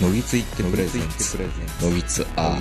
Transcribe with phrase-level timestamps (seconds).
[0.00, 1.38] のぎついってプレゼンツ
[1.82, 2.58] のぎつア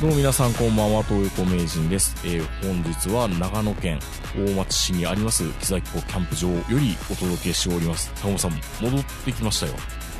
[0.00, 2.16] どうも皆さんこんばんは、東横名人です。
[2.24, 4.00] えー本日は長野県
[4.36, 8.10] 大町市にあります木崎湖キャンプ場よりお届けしております。
[8.16, 9.72] 坂本さん、戻ってきましたよ。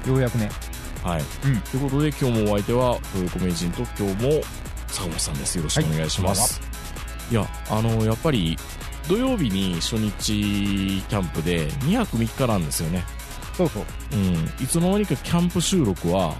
[0.07, 0.49] ようやくね。
[1.03, 1.23] はい。
[1.23, 1.61] うん。
[1.63, 4.43] ということで今日もお相手は東横名人と今日も
[4.87, 5.59] 坂本さんです。
[5.59, 6.61] よろしくお願いします。
[7.33, 8.57] い、や、あの、やっぱり
[9.09, 13.05] 土曜日に初日キャンプで2泊3日なんですよね。
[13.57, 13.85] そうそう。
[14.13, 14.35] うん。
[14.63, 16.35] いつの間にかキャンプ収録は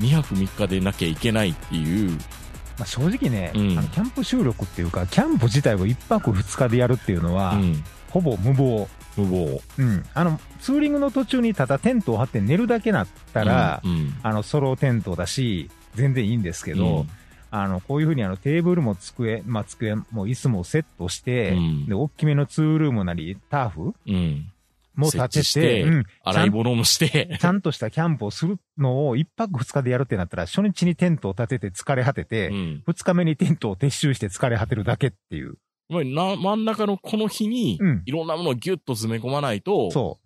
[0.00, 7.84] 2泊3日でなきゃいけないっていう、まあ、正直ね、うんあの、キャンプ収録っていうか、キャンプ自体を1泊2日でやるっていうのは、うん。
[8.10, 8.88] ほぼ無謀。
[9.16, 9.60] 無謀。
[9.78, 10.04] うん。
[10.14, 17.06] あの、ツーリングの途中にただテントを張って寝るだけなったら、うんうんあの、ソロテントだし、全然いいんですけど、
[17.50, 23.94] あの、こういうふうにあの、テーブルも机、まあ、机も椅子もセットして、うんで、大きめのツールームなり、ターフ？
[24.06, 24.52] うん。
[24.94, 32.82] も立てててうん、洗い物もしてち、 ゃんとしたキャンプをするのを1泊2日でやるってなったら、初日にテントを立てて疲れ果てて、うん。
[32.84, 35.54] 二日目にテントを撤収して疲れ果てるだけっていう。
[35.88, 40.18] まあな真ん中のこの日にうん、いろんなものをギュッと詰め込まないと、そ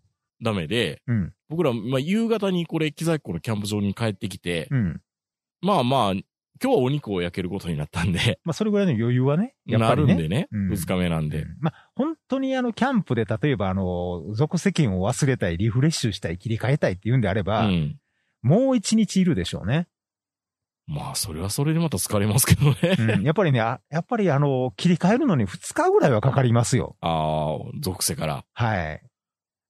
[0.43, 1.13] ダメで、う。
[1.13, 1.33] うん。
[1.49, 5.01] 僕ら、まあ、夕方にこれ、木崎湖のキャンプ場に帰ってきて、うん。
[5.61, 6.15] まあまあ、
[6.63, 10.09] 今日はお肉を焼けることになったんで、まあ、それぐらいの余裕はね、やっなぱりね。
[10.09, 11.43] るんでね、うん二日目なんで。
[11.43, 17.97] うんまあ、本当にあの、キャンプで、例えばあの、属世間を忘れたい、リフレッシュしたい、切り替えたいっていうんであれうば、ん。
[18.43, 19.89] もう一日いるでしょうね。
[20.87, 22.97] まあ、それはそれでまた疲れますけどね。
[23.17, 23.23] うん。
[23.27, 26.97] やっぱりね、あやっぱりあの、切り替えるのに二日ぐらいはかかりますよ。
[27.01, 28.45] ああ、属性から。
[28.53, 29.03] はい。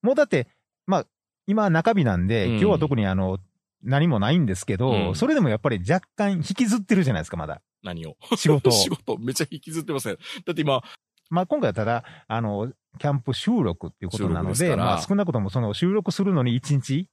[0.03, 0.48] もうだって、
[0.86, 1.06] まあ、
[1.47, 3.38] 今中日なんで、うん今日は特にあの、
[3.83, 7.61] 何もないんですけど、うんそれでもやっぱり若干引きずってるじゃないですか、まだ。
[7.83, 8.16] 何を？
[8.37, 8.72] 仕事を。
[8.72, 10.16] 仕事めっちゃ引きずってますね。
[10.47, 10.82] だって今、
[11.31, 17.09] まあ今回はただ、あの、キャンプ収録っていうことなので、でまあ少なくともその収録するのに1日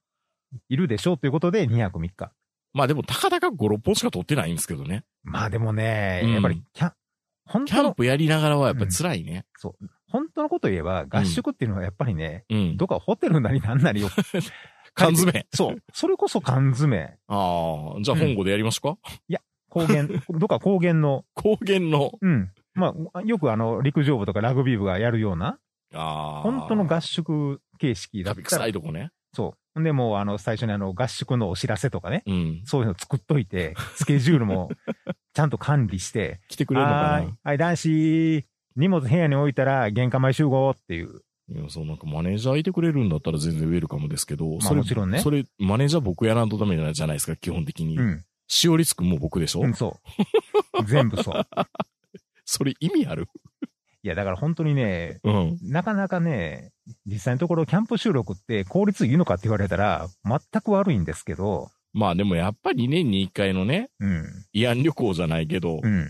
[0.68, 2.31] いるでしょうということで2泊3日。
[2.74, 5.03] まあでも、たかだか5、6本しか撮ってないんですけどね。
[5.24, 6.94] まあでもね、うんやっぱりキャン、
[7.46, 9.46] 本キャンプやりながらはやっぱり辛いね。
[9.57, 12.78] そう、本当のこと言えば合宿っていうのはやっぱりね、うん。
[12.78, 14.09] どっかホテルなりなんなりを。
[14.94, 15.45] 缶詰。
[15.53, 15.83] そう。
[15.94, 17.17] それこそ缶詰。
[17.27, 22.11] ああ、じゃあ本郷でやりましょうか、高原、どっか高原の、高原の。
[22.22, 22.51] うん。
[22.73, 25.59] まあ、よくあの、陸上部とかラグビー部がやるような、
[25.94, 26.41] ああ。
[26.41, 29.11] 本当の合宿形式だ旅ったら臭いとこね。
[29.33, 29.83] そう。
[29.83, 32.61] で、もうあの、最初にあの、合宿のお知らせとかね、うん。
[32.66, 34.69] そういうの作っといて、 スケジュールも
[35.33, 38.45] ちゃんと管理して、来てくれるのかはーい、はい、男子、
[38.75, 41.21] 荷物部屋に置いたら玄関前集合っていう。
[41.54, 47.98] ないや、そう、なんかマネージャーいてくれるんだったら全然ウェルカムですけど、まあそれもちろんねそれ、マネージャー僕やらんとダメじゃないですか、基本的に。
[47.98, 48.26] うん。
[48.48, 49.98] しおりつくんも僕でしょ、うん、そ
[50.80, 50.86] う。
[50.86, 51.48] 全部そう。
[52.46, 53.28] それ意味ある？
[54.02, 55.60] いや、だから本当にね、うん。
[55.62, 56.72] なかなかね、
[57.06, 64.26] 実際のところキャンプ収録って効率いいのかって言われたら、全く悪いんですけど、まあでもやっぱり年に一回のね、うん。
[64.56, 66.10] 慰安旅行じゃないけど、うん。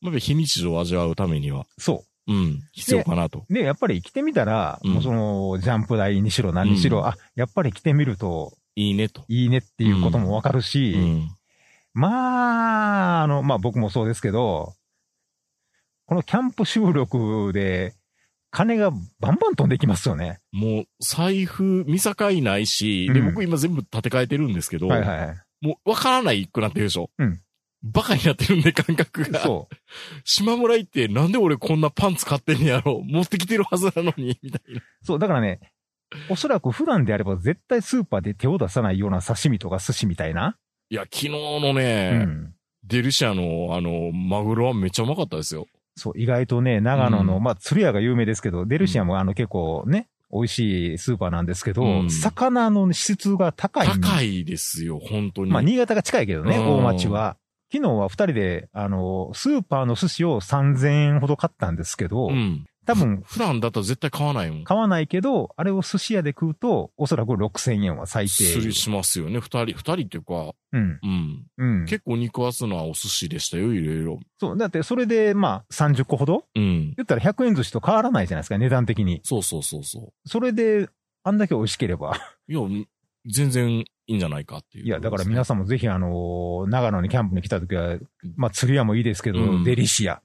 [0.00, 3.44] まあ非日常を味わうためには、そうん、必要かなと。
[3.48, 3.52] う。
[3.52, 9.24] で、やっぱり来てみたら、うんもうその、ジャンプ台にしろ何にしろ、うんあ、やっぱり来てみるといいねと。
[9.28, 11.30] いいねっていうこともわかるし、うん。
[11.92, 14.74] まあ、あの、まあ僕もそうですけど、
[16.06, 17.94] このキャンプ収録で、
[18.50, 20.40] 金がバンバン飛んできますよね。
[20.50, 25.66] もう、財布見境ないし、で、うん僕今全部立て替えてるんですけど、はいはい。
[25.66, 27.40] もう、わからないくなってるでしょうん。
[27.82, 29.40] バカになってるんで、感覚が。
[29.40, 29.74] そう。
[30.24, 34.82] 島村行って、なんで俺こんなパンツ買ってんねやろ持ってきてるはずなのに、みたいな。
[35.02, 35.60] そう、だからね、
[36.28, 40.56] おそらく普段であれば絶対スーパーで手を出さないような刺身とか寿司みたいな。
[40.90, 42.54] いや、昨日のうね、ん。
[42.84, 45.66] デルシアの、あの、マグロはめっちゃうまかったですよ。
[45.96, 53.88] そう、意外とね、長野の、うんまあ、釣り屋が有名ですけど、デルシアもあの結構ね、美味しいスーパーなんですけど、うん魚の質が高い。
[53.88, 55.50] 高いですよ、本当に。
[55.50, 57.36] まあ、新潟が近いけどね、うん大町は。
[57.72, 62.66] 昨日は二人で、あの、スーパーの寿司を3000円ほど買ったんですけど、うん。
[62.86, 64.64] 多分、普段だったら絶対買わないもん。
[64.64, 68.30] 買わないけど、あれを寿司屋で食うと、おそらく6000円は最低。
[68.44, 70.98] すりしますよね、二人、二人っていうか、うん。
[71.02, 71.46] うん。
[71.58, 71.84] うん。
[71.84, 74.20] 結構肉厚なお寿司でしたよ、いろいろ。
[74.40, 74.58] そう。
[74.58, 76.46] だって、それで、まあ、30個ほど？
[76.56, 76.94] うん。
[76.96, 79.20] 言ったら100円寿司と変わらないじゃないですか、値段的に。
[79.22, 80.88] そうそうそうそそれで、
[81.22, 82.18] あんだけ美味しければ。
[82.48, 82.52] う。
[82.52, 82.84] いや、
[83.26, 87.96] 全然いいんじゃないかっていう、いや、だから皆さんもぜひ、あのー長野にキャンプに来た時は、
[88.36, 90.20] まあ、釣り屋もいいですけど、うんデリシア。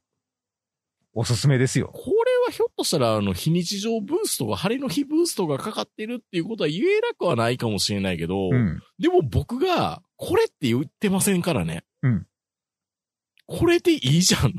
[1.13, 1.91] おすすめですよ。
[1.93, 2.11] これ
[2.45, 8.81] はひょっとしたら、あの、非日常ブーストが、晴れの日ブーストがかかってるっていうことは言えなくはないかもしれないけど、うん。
[8.99, 11.83] でも僕が、これって言ってませんからね。
[12.01, 12.27] うん。
[13.45, 14.51] これでいいじゃんっ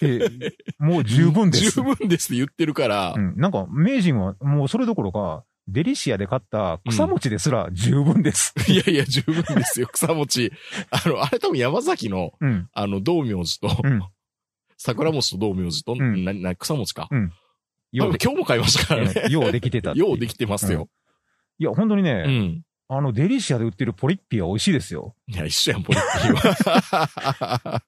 [0.00, 0.20] て。
[0.20, 1.70] でもう十分です。
[1.80, 3.36] 十分ですって言ってるから、うん。
[3.36, 8.54] なんか、名人はもうそれどころか、デリシアで買った草餅ですら十分です。
[8.72, 10.50] いやいや、十分ですよ、 草餅。
[10.90, 12.68] あの、あれ多分山崎の、うん。
[12.72, 14.02] あの、道明寺と、うん。
[14.78, 17.08] 桜餅と道明寺と、んな、な、草餅か。
[17.10, 17.32] うん
[17.90, 19.28] 今日も買いましたからね。
[19.30, 20.90] ようできてたっていようできてますよ。
[21.58, 22.62] いや、本当にね、うん。
[22.88, 25.14] あの、デリシアで売ってるポリッピーは美味しいですよ。
[25.26, 27.82] いや、一緒やん、ポリッピーは。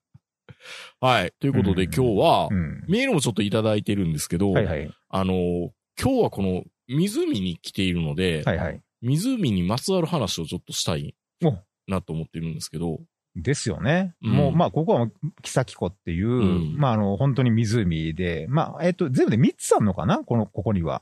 [1.01, 1.33] はい。
[1.39, 2.83] ということで、うん今日はう、ん。
[2.87, 4.91] メールもちょっといただいてるんですけど、はいはい。
[5.09, 6.63] あの、今日はこの
[6.95, 8.81] 湖に来ているので、はいはい。
[9.01, 11.57] 湖にまつわる話をちょっとしたいお
[11.87, 12.99] なと思ってるんですけど、
[13.35, 14.13] ですよね。
[14.21, 15.07] うんもう、まあ、ここは、
[15.41, 20.19] キサキ湖っていう、んまあ、あの、本当に湖で、まあ、えっと、全部で3つあるのかな？
[20.19, 21.01] この、ここには。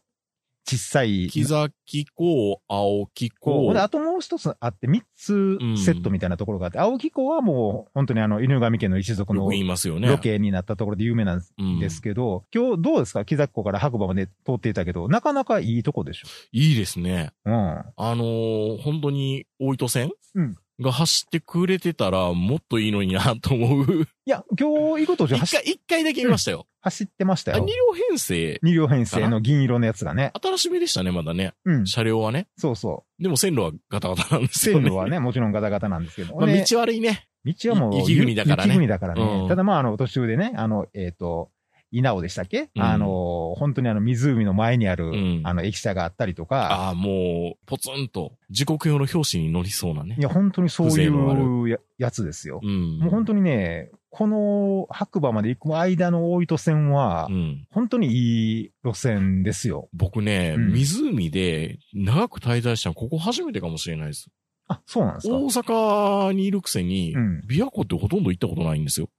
[0.69, 1.27] 小さい。
[1.30, 9.50] 木崎湖、青木湖こうで、、あともう一つあって、3つセットみたいなところがあって、青木湖はもう、本当にあの、犬神家の一族の。
[9.50, 13.25] ロケになったところで有名なんうんですけど、今日どうですか？
[13.25, 17.31] 木崎湖から白馬まで通っていたけど、なかなかいいとこでしいいですね。
[17.45, 17.50] ょ。
[17.50, 17.56] うん。
[17.56, 24.04] あのー本当に大糸線、うんが走ってくれてたらもっといいのになと思う。
[24.04, 26.68] いや、今日行く途中走一回、一回だけ見ましたよ。
[26.81, 27.74] 走ってましたあ、よ二。
[27.74, 30.31] 両編成、二両編成の銀色のやつがね。
[30.42, 31.54] 新しめでしたね、まだね。
[31.66, 31.88] うん。
[31.88, 32.48] 車両はね。
[32.58, 33.24] そうそう。
[33.24, 34.84] でも線路はガタガタなんですよね。
[34.84, 36.36] 線路はね、もちろんガタガタなんですけど。
[36.36, 37.28] まあ、で道悪いね。
[37.46, 39.22] 道はもう、雪国だからね雪国だからね。
[39.22, 41.52] うんただまあ、あの、途中でね、あの、えっ、と、
[41.92, 50.22] 稲尾でしたっけ、うんあの、本当にあの、湖の前にある、んあの、駅舎があったりとか、ああ、もう、ポツンと、時刻用の表紙に乗りそうなねい。
[50.22, 52.60] や、本当にそういうややつですよ。
[52.62, 53.00] うん。
[53.00, 57.68] もう本当にね、この白馬まで行く間の大糸線は、うん。
[57.70, 59.88] 本当にいい路線ですよ。
[59.94, 64.28] 僕ね、うん湖で長く滞在したのここ初めてかもしれないです。
[64.68, 65.36] あ、そうなんですか。
[65.36, 67.44] 大阪にいるくせに、うん。
[67.50, 69.10] 琵琶湖ってほとんど行ったことないんですよ。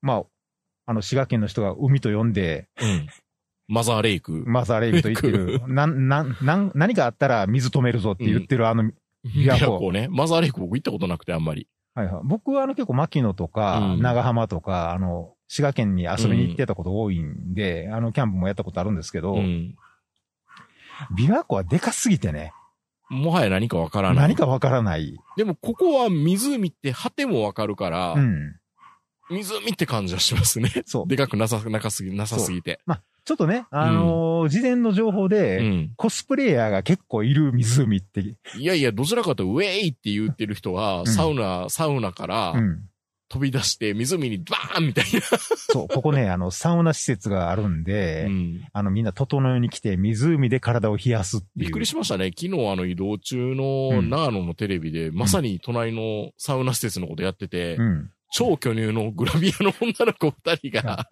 [0.00, 0.24] まあ、
[0.86, 3.06] あの、滋賀県の人が海と呼んで、うん。
[3.66, 4.44] マザーレイク。
[4.46, 8.92] マザーレイクと言ってる、なん、なん、なん、何かあったら水止めるぞって言ってるあの、琵
[9.44, 10.08] 琶湖琶湖ね。
[10.10, 11.68] マザーレイク僕行ったことなくてあんまり。
[11.94, 12.22] はいはい。
[12.24, 19.74] 僕はあの結構牧野とか、うん長浜とか、あの、滋賀県に遊びに行ってたこと多いんで、あの、キャンプもやったことあるんですけど、うん。
[21.16, 22.52] 琵琶湖はでかすぎてね、
[23.08, 24.16] もはや何かわからない。
[24.28, 25.18] 何かわからない。
[25.36, 28.56] でもここは湖って果てもわかるから、うん。
[29.30, 30.70] 湖って感じはしますね。
[30.86, 31.08] そう。
[31.08, 32.80] でかくなさ、なかすぎ、なさすぎて。
[33.28, 35.92] ちょっとね、あのー事前の情報で、うん。
[35.96, 42.84] コスプレイヤーが結構いる湖って、いやいや、どちらかというと、ウェイって言ってる人は、んサウナ、サウナからうん。
[43.28, 45.04] 飛び出して湖にバーンみたい
[45.70, 47.84] そう、ここね、あの、サウナ施設があるんな。
[47.84, 48.64] で、うん。
[48.72, 51.60] あの、みんな整いに来て、湖で体を冷やすっていう。
[51.64, 52.30] びっくりしましたね。
[52.34, 58.10] 昨日あの移動中うのん長野のテレビで、まさに隣のサウナ施設のことやってて、うん。
[58.30, 61.08] 超巨乳のグラビアの女の子二人が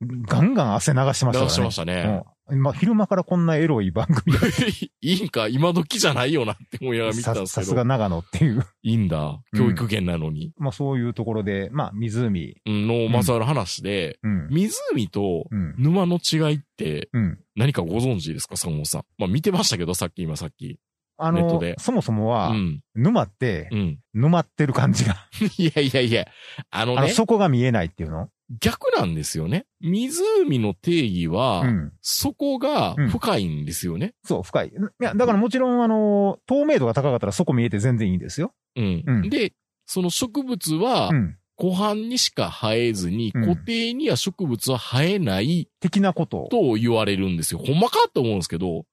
[0.00, 1.44] ガンガン汗流してましたね。
[1.44, 2.22] 流してましたね。
[2.48, 2.62] うん。
[2.62, 4.46] まあ、昼間からこんなエロい番組が
[5.00, 7.64] いいんか今時じゃないよなって思いながら見てたんさですけど。
[7.66, 8.64] さすが長野っていう。
[8.82, 9.40] いいんだ。
[9.56, 10.52] 教育圏なのに。
[10.58, 12.56] まあそういうところで、まあ湖。
[12.66, 14.48] うんのまつわる話で、うん。
[14.50, 15.74] 湖とうん。
[15.78, 17.38] 沼の違いってうん。
[17.56, 19.02] 何かご存知ですか、坂本さん。
[19.18, 20.78] まあ見てましたけど、さっき今さっき。
[21.18, 22.80] あのネットで、そもそもうは、ん。
[22.94, 23.98] 沼ってう、ん。
[24.12, 25.16] 沼ってる感じが。
[25.56, 26.26] いやいやいや、
[26.70, 28.28] あのあの、ね、底が見えないっていうの？
[28.60, 29.66] 逆なんですよね。
[29.80, 31.92] 湖の定義は、うん。
[32.00, 34.14] そこが深いんですよね。
[34.24, 34.68] そう、深い。
[34.68, 38.54] いや、だからもちろん、あの、透明度が高かったら底見えて全然いいんですよ。
[38.76, 39.04] うん。
[39.06, 39.52] うんで、
[39.84, 41.36] その植物はう、ん。
[41.58, 46.48] 湖畔にしか生えずに、うん固定には植物は生えない的なことを。
[46.48, 47.60] と言われるんですよ。
[47.60, 48.84] ほんまかと思うんですけど。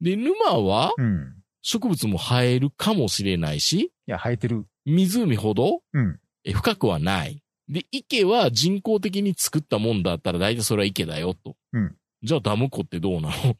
[0.00, 1.34] で、沼はうん。
[1.62, 4.66] 植物も生えるかもしれないし、いや、生えてる。
[4.84, 5.80] 湖ほど
[6.54, 7.42] 深くはない。
[7.68, 11.56] で、池は人工的に作ったもんだったら大体それは池だよと。
[11.72, 13.56] うんじゃあダム湖ってどうなの？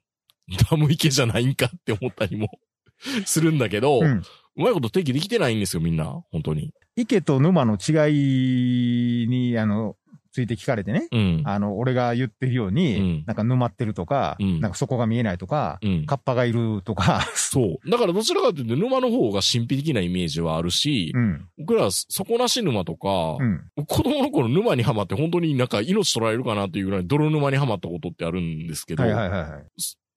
[0.71, 2.49] ダム池じゃないんかって思ったりも
[3.27, 4.03] するんだけど、う。
[4.03, 4.23] うん
[4.57, 6.07] まいこと定義できてないんですよ、みんな。
[6.33, 6.73] 本当に。
[6.97, 9.97] 池と沼の違いに、あの、
[10.37, 11.09] ついて聞かれてね。
[11.11, 11.43] うん。
[11.47, 16.05] あの、俺が言ってるように、うんなんか沼ってるとか、うんなんか底が見えないとか、うん。
[16.05, 17.91] カッパがいるとか、そう。
[17.91, 23.09] だからどちらかというと沼の方が神秘的なイメージはあるし、うん、僕ら底なし沼とか、
[23.41, 29.51] うん、子供の頃沼にはまって本当になんか命取られるかなっていうぐらい泥沼にはまったことってあるんですけど、はいはいはいはい。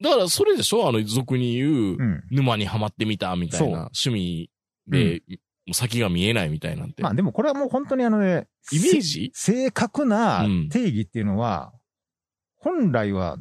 [0.03, 0.87] だからそれでしょ？
[0.87, 2.23] あの俗に言う、うん。
[2.31, 4.49] 沼にはまってみたみたいな趣味
[4.87, 5.35] で、も
[5.71, 7.03] う先が見えないみたいなんて。
[7.03, 9.31] まあでもこれはもう本当にあのね、イメージ？
[9.33, 11.73] せ正確なうん定義っていうのは、
[12.57, 13.37] 本来は、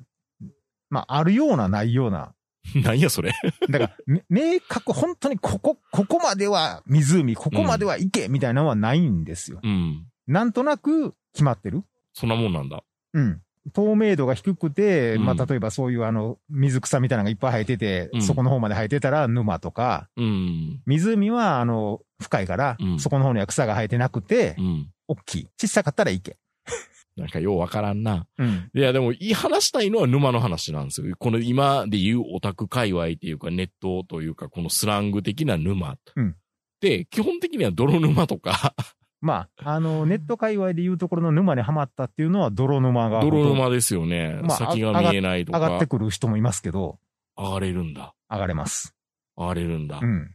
[0.90, 2.34] まああるようなないような。
[2.84, 3.32] 何やそれ。
[3.70, 9.60] だから、め明確、本当にここ、ここまでは湖、ここまでは池みたいなのはないんですよ。
[9.62, 10.06] うん。
[10.26, 11.82] なんとなく決まってる。
[12.12, 12.82] そんなもんなんだ。
[13.14, 13.40] うん。
[13.70, 20.80] 透明度が低くて、うんまあ、例えばそういうあの、水草みたいなのがいっぱい生えてて、うんそこの方まで生えてたら沼とか、うん。
[20.86, 24.90] 湖はあの、深いから、うんそこの方には草が生えてなくてう、ん。
[25.08, 25.48] 大きい。
[25.60, 26.36] 小さかったら池。
[27.16, 28.26] なんかようわからんな。
[28.38, 28.70] うん。
[28.74, 31.16] いや、でも、いい話したいのは沼の話なんですよ。
[31.18, 35.96] この今で言うオタク界隈っていうか、ネットというか、このスラング的な沼。
[36.14, 36.36] うん
[36.80, 38.74] で、基本的には泥沼とか、
[39.20, 43.20] まあ、あの、ネット界隈で言うところの沼にはまったっていうのは泥沼が。
[43.20, 44.38] 泥沼ですよね。
[44.42, 46.98] まあ先が見えないとか上がって、くる人もいますけど、
[47.36, 48.14] 上がれるんだ。
[48.30, 48.94] 上がれます。
[49.36, 49.98] 上がれるんだ。
[50.00, 50.34] うん。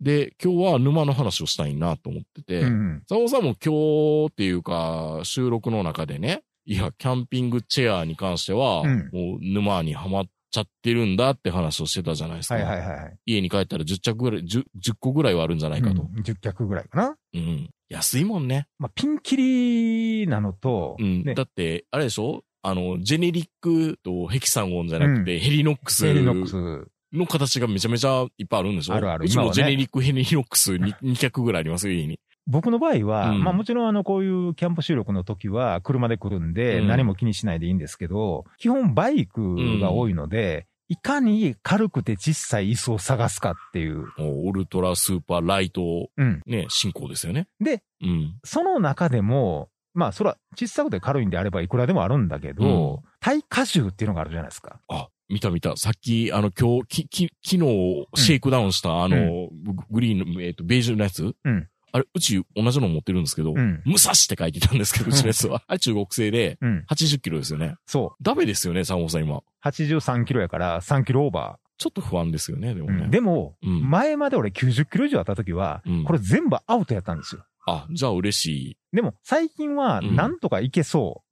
[0.00, 3.02] で、今日は沼の話をしたいなと思ってて、うん。
[3.08, 12.54] 佐野さんも今日っていうか、収録の中でね、いや、キャンピングチェアに関しては、うんもう沼にはまっちゃってるんだって話をしてたじゃないですか。
[12.54, 13.16] はいはいはいはい。
[13.26, 16.02] 家に帰ったら10着ぐらい、10, 10個ぐらいはあるんじゃないかと。
[16.02, 17.16] うん10脚ぐらいかな。
[17.34, 17.70] うん。
[17.88, 18.66] 安いもんね。
[18.78, 21.22] まあ、ピンキリなのと、うん。
[21.24, 22.42] ねだって、あれでしょ？
[22.62, 26.90] あの、ジェネリックとヘキサゴンじゃなくて、ヘリノックスセリノックス。
[27.10, 28.94] の形がめちゃめちゃいっぱいあるんでしょ？
[28.94, 32.20] あるあるうちもジェネリックヘリノックス 2, 2脚ぐらいありますよ、家に。
[32.48, 44.06] 僕の場合は、うんまあもちろんあの、こういうキャンプ収録の時は車で来るんで、うん何も気にしないでいいんですけど、基本バイクが多いので、いかに軽くて小さい椅子を探すかっていう。
[44.18, 46.40] オルトラスーパーライト、うん。
[46.46, 47.46] ね、進行ですよね。
[47.60, 48.38] で、うん。
[48.42, 54.80] その中でも、まあ、それは小さくて軽いんであればいくらでもあるんだけど、耐荷重っていうのがあるじゃないですか。
[54.88, 55.76] あ、見た見た。
[55.76, 61.34] さっき、あの、今日、き、き、昨日、シェイクダウンした、あの、ググリーンの、えっ、と、ベージュのやつ？
[61.44, 61.68] うん。
[61.92, 63.82] あれ、うち同じの持ってるんですけど、うん。
[63.84, 65.62] 武蔵って書いてたんですけど、うちのやつは。
[65.66, 66.84] あれ中国製で、うん。
[66.90, 67.76] 80キロですよね。
[67.86, 69.38] そダメですよね、サンゴさん今。
[69.38, 69.42] う。
[69.64, 72.92] 83キロやから3キロオーバちょっと不安ですよね、でもー。
[72.92, 73.04] ね。
[73.04, 77.44] うんでも、うん前まで俺90キロ以上あった時は、うんこれ全部アウトやったんですよ。
[77.66, 81.22] あ、じゃあ嬉しでも、最近は、うんなんとかいけそ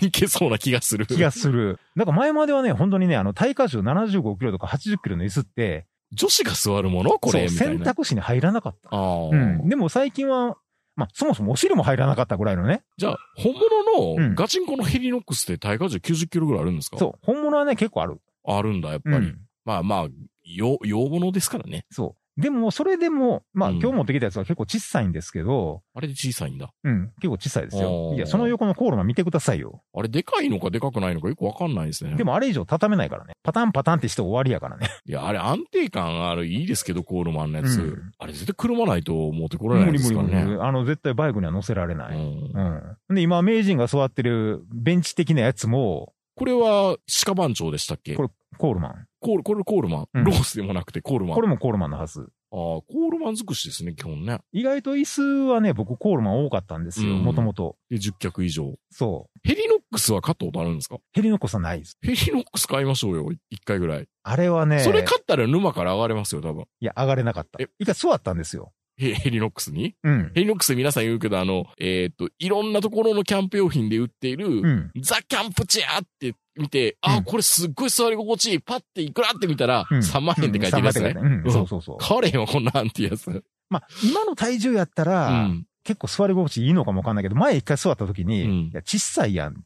[0.00, 0.06] い。
[0.06, 1.04] いけそうな気がする。
[1.04, 1.78] う気がする。
[1.94, 7.18] なんか前まではね、本当にね、あの、耐荷重75キロとか80キロの椅子って、女子が座るもの？
[7.18, 7.74] これ、そうみたいな。
[7.74, 8.88] 選択肢に入らなかった。
[8.90, 9.68] ああ、うん。
[9.68, 10.56] でも最近は、
[10.96, 12.82] まあ、そもそもお尻も入らなかったぐらいのね。
[12.96, 16.98] じゃあ、本物うんのガチンコのヘリノックスって耐荷重90キロぐらいあるんですか？
[16.98, 17.18] そう。
[17.22, 18.20] 本物はね、結構ある。
[18.46, 19.16] あるんだ、やっぱり。
[19.16, 19.40] うん。
[19.64, 20.06] まあまあ、
[20.44, 21.86] よ、洋物ですからね。
[21.90, 22.23] そう。
[22.36, 26.70] でも、それでも、まあ、うん今日持ってきたやつは結構小さいんですけど、あれで小さいんだ。
[26.82, 27.76] うん、結構小さいです。
[27.76, 29.82] よいや、その横のコールマン見てくださいよ。
[29.94, 32.16] あれでかいのかでかくないのかよくわかんないですね。
[32.16, 33.34] でもあれ以上畳めないからね。
[33.44, 34.88] パタンパタンってして終わりやからね。
[35.06, 37.80] いや、あれ安定感ある、いいですけど、コールマンのやつ。
[37.80, 40.56] うんあれ絶対車ないと持ってこれないですからね。
[40.60, 42.16] あの、絶対バイクには乗せられない。
[42.16, 43.14] うんうん。
[43.14, 48.14] で、今、名人が座ってるベンチ的なやつも、これは、鹿番長でしたっけ？
[48.14, 49.06] これコールマン。
[49.20, 50.08] コール、これコールマン。
[50.14, 51.34] うんロースでもなくてコールマン。
[51.34, 52.20] これもコールマンのはず。
[52.20, 54.38] ああ、コールマン尽くしですね、基本ね。
[54.52, 55.22] 意外と椅子
[55.52, 57.14] はね、僕コールマン多かったんですよ。
[57.14, 57.76] うんもともと。
[57.90, 58.74] で、10脚以上。
[58.90, 59.40] そう。
[59.48, 60.98] ヘリノックスは買ったことあるんですか？
[61.12, 61.98] ヘリノコさんないです。
[62.00, 64.06] ヘリノックス買いましょうよ、一回ぐらい。
[64.22, 66.64] あれはね、それ買ったら沼から上がれますよ、多分。
[66.80, 67.68] いや、上がれなかったえ。
[67.78, 68.72] 一回座ったんですよ。
[68.96, 69.94] ヘヘリノックスに？
[70.02, 70.32] うん。
[70.34, 74.90] ヘリノックス皆さん言うけど、あの、えーっと、いろんなところのキャンプ用品で売っている、うん。
[75.00, 78.60] ザ・キャンプチェアって見て、あ、うんこれすっごい座り心地いい。
[78.60, 81.00] パッていくらって見たら、うん3万円って書いてるやつね。
[81.00, 81.98] 3万円って書いてあるうん、そうそうそう。
[81.98, 83.44] 買われへんわ、こんなんってやつ。
[83.70, 85.66] まあ、今の体重やったうら、ん。
[85.82, 89.56] 結構座り心地いいのかもわかんないけど、前一回座った時に、うんいや、小さいやん。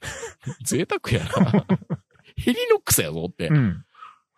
[0.64, 1.66] 贅沢やな。
[2.36, 3.48] ヘリノックスやぞって。
[3.48, 3.84] うん。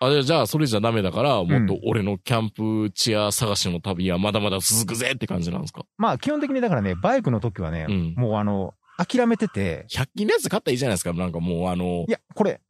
[0.00, 5.85] あ、じゃあじゃあ、それじゃダメだから、もっと俺のキャンプチェア探しの旅はまだまだ続くぜって感じなんですか？
[5.97, 8.14] まあ、基本的にだからね、バイクの時はね、うん。
[8.17, 11.12] もうあの、諦めてて、?100 均のやつ買ったらいいじゃないですか。
[11.12, 12.05] なんかもうあの。
[12.09, 12.61] い、や、これ、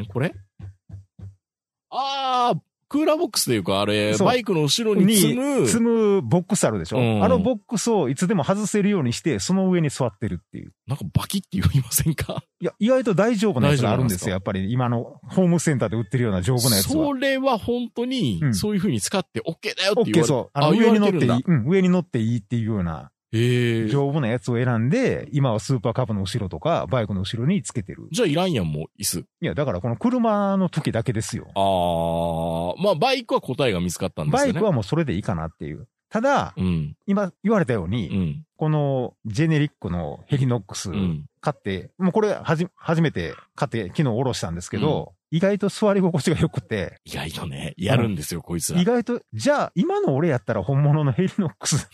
[0.00, 0.34] んこれ？
[1.90, 2.58] あー、
[2.88, 7.24] クーラーボックスというか、あれ、バイクの後ろに積む、積むボックスあるでしょ、うん。
[7.24, 10.72] あのボックスをいつでも外せるようにして、その上に座ってるっていう。
[10.86, 12.42] なんかバキって言いませんか？
[12.60, 14.32] いや、意外と大丈夫なやつがあるんですよ。
[14.32, 14.72] やっぱり。
[14.72, 16.92] 今のホームセンターで売ってるような丈夫なやつは。
[16.92, 20.50] それは本当にう、んそういう風に使って OK だよオッケーって言われそう。
[20.54, 23.88] あの言上に乗っていい、うん、上に乗っていいっていうようなへえ。
[23.88, 28.08] 丈夫なやつを選んで、今はスーパーカブの後ろとか、バイクの後ろにつけてる。
[28.10, 29.18] じゃあいらんやん、もう、椅子。
[29.18, 31.48] いや、だからこの車の時だけですよ。
[31.54, 34.52] ああ、まあ、バイクは答えが見つかったんですよね。
[34.54, 35.86] バイクはもうそれでいいかなっていう。
[36.10, 36.96] ただ、うん。
[37.06, 38.44] 今言われたように、うん。
[38.56, 41.26] このジェネリックのヘリノックスうん。
[41.40, 48.84] 買って、もうこれはじ、初めて買って昨日下ろしたんですけど、意外と座り心地が良くて、意外とね、やるんですよ、こいつら意。
[48.84, 51.88] 外と、じゃあ今の俺やったら本物のヘリノックス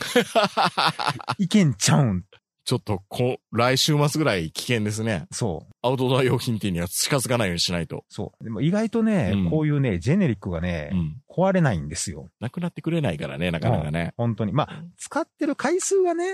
[1.38, 2.25] いけんちゃうん。
[2.64, 5.26] ちょっと、こ、来週末ぐらい危険ですね。
[5.31, 5.73] そう。
[5.83, 8.05] アウトドア用品店には近づかないようにしないと。
[8.09, 8.45] そう。
[8.45, 11.17] でも意外とね、うんこういうね、ジェネリックがね、うん。
[11.29, 12.31] 壊れないんですよ。
[12.41, 14.14] なくなってくれないからね、なかなかね。
[14.17, 14.53] 本当に。
[14.53, 16.25] まあ、使ってる回数がね、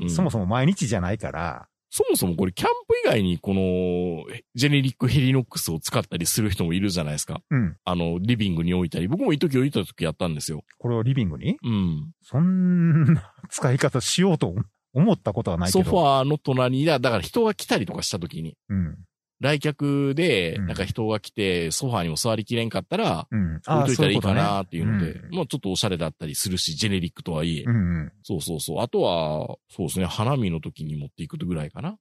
[0.00, 4.24] うんそもそも毎日じゃないから、そもそもこれキャンプ以外にこの
[4.56, 7.40] ジェネリックヘリノックスを使ったりする人もいるじゃないですか。
[7.50, 7.76] うん。
[7.84, 9.06] あの、リビングに置いたり。
[9.06, 10.64] 僕も一時置いた時やったんですよ。
[10.78, 11.56] これをリビングに？
[11.62, 12.10] うん。
[12.20, 14.52] そんな使い方しようと
[14.92, 15.84] 思ったことはないけど。
[15.84, 18.96] ソファーの隣に、だだから人が来たりとかした時に、うん。
[19.40, 23.56] 来客で、うんなんか人が来て、ソファーにも座りきれんかったら、うん。
[23.66, 27.64] 置いといたらいいかそううなっていうので、ことねまあちょっとおしゃれだったりするし、ジェネリックとはいえ。
[27.64, 28.12] うん。
[28.22, 28.80] そうそうそう。
[28.80, 31.98] あとは、そうですね、花見の時に持っていくぐらいかな。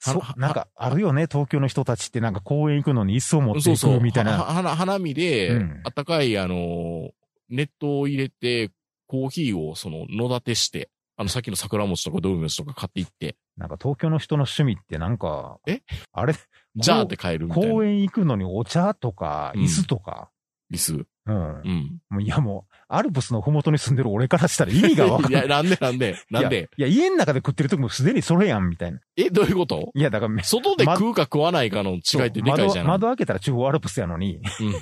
[0.00, 3.98] そはなんか、あるよね、東京の人たちってなんか公園行くのに椅子を持っていそうそう。
[3.98, 4.32] くみたいな。
[4.38, 7.10] は花花見で、うんあったかい、あの、
[7.48, 8.70] ネットを入れて、
[9.06, 15.80] コーヒーをその、野立てして、あの、さっきの桜餅とかドーム餅とか買っていって、なんか東京の人の趣味ってなんか、え？
[16.12, 16.34] あれ、
[16.76, 17.72] じゃあって帰るみたいな。
[17.72, 20.30] 公園行くのにお茶とか、うん椅子とか。
[21.26, 21.34] うん。
[21.34, 21.98] うん。
[22.10, 25.48] もういやもう、アルプスのふもとに住んでる俺からしたら意味がわかんいや、ない。
[25.48, 26.16] なんでなんで？
[26.30, 26.68] なんで？
[26.76, 29.00] いや、家の中で食ってる時もすでにそれやん、みたいな。
[29.16, 29.90] え、どういうこと？
[29.94, 34.36] いや、だからめ、外で食うか食わないかの違いってでかいじゃない窓窓開けたら中央アルプスやのに。
[34.60, 34.66] うん。
[34.68, 34.72] い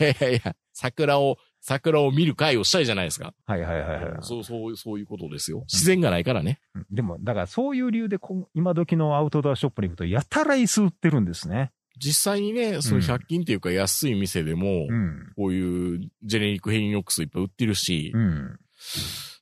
[0.00, 3.34] やいやいや、桜を、桜を見る会をしたいじゃないですか。
[3.46, 4.12] はいはいはいはい。
[4.20, 5.64] そう、そう、そういうことですよ。
[5.70, 6.60] 自然がないからね。
[6.74, 8.18] うんでも、だからそういう理由で
[8.54, 11.72] 今時のアウトドアショップに行くと、やたら椅子売ってるんですね。
[11.98, 15.32] 実際にね、そういう100均っていうか安い店でも、うん。
[15.36, 18.58] こういうジェネリックヘリノックスいっぱい売ってるし、うん。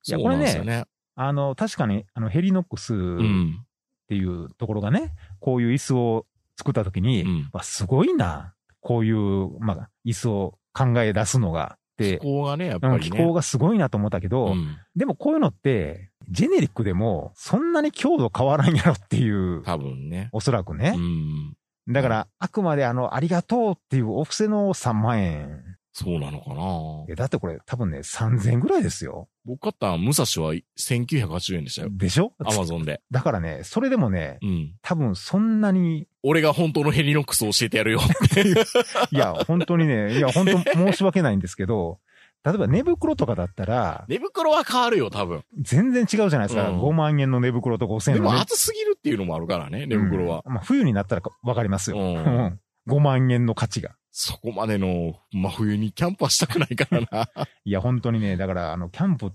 [0.09, 0.85] いやそうなんですよね。
[1.15, 3.67] あの、確かに、あの、ヘリノックスうっん。
[4.09, 7.51] ていうところがね、こういう椅子を作った時に、うん。
[7.53, 8.55] わすごいな。
[8.81, 11.79] こういう、まあ、椅子を考え出すのが。
[11.97, 13.19] で気、候がね、やっぱりね。
[13.25, 14.77] 候がすごいなと思ったけど、うん。
[14.95, 20.29] でもこういうのって、ジェネリックでも、そんなに強度変わらんやろっていう、多分ね。
[20.33, 21.01] おそらくねう。
[21.91, 21.93] ん。
[21.93, 25.76] だから、あくまであの、ありがとうっていうお布施の3万円。
[25.99, 27.07] そうなのかな？
[27.09, 29.29] えだってこれ多分ね、3000円ぐらいですよ。
[29.47, 31.89] 僕買った武蔵は1980円でしたよ。
[31.91, 32.35] でしょ？
[32.45, 33.01] アマゾンで。
[33.11, 34.75] だからね、それでもね、うん。
[34.83, 38.01] 多分そんなに、俺が本当のヘリノックスを教えてやるよ。
[39.11, 41.99] いや、本当にね、いや、本当申し訳ないんですけど、
[42.45, 45.45] 例えば寝袋とかだったら、寝袋は変わるよ、多分。
[45.61, 46.69] 全然違うじゃないですか。
[46.69, 50.43] うん5万円の寝袋と5000で円の寝も暑すぎるっていうのもあるからね、寝袋は。
[50.45, 51.97] うんまあ、冬になったらわかりますよ。
[51.97, 53.97] うんうん5万円の価値が。
[54.19, 57.29] そこまでの真冬にキャンプはしたくないからな。
[57.67, 59.31] いや、本当にね、だから、あの、キャンプっ、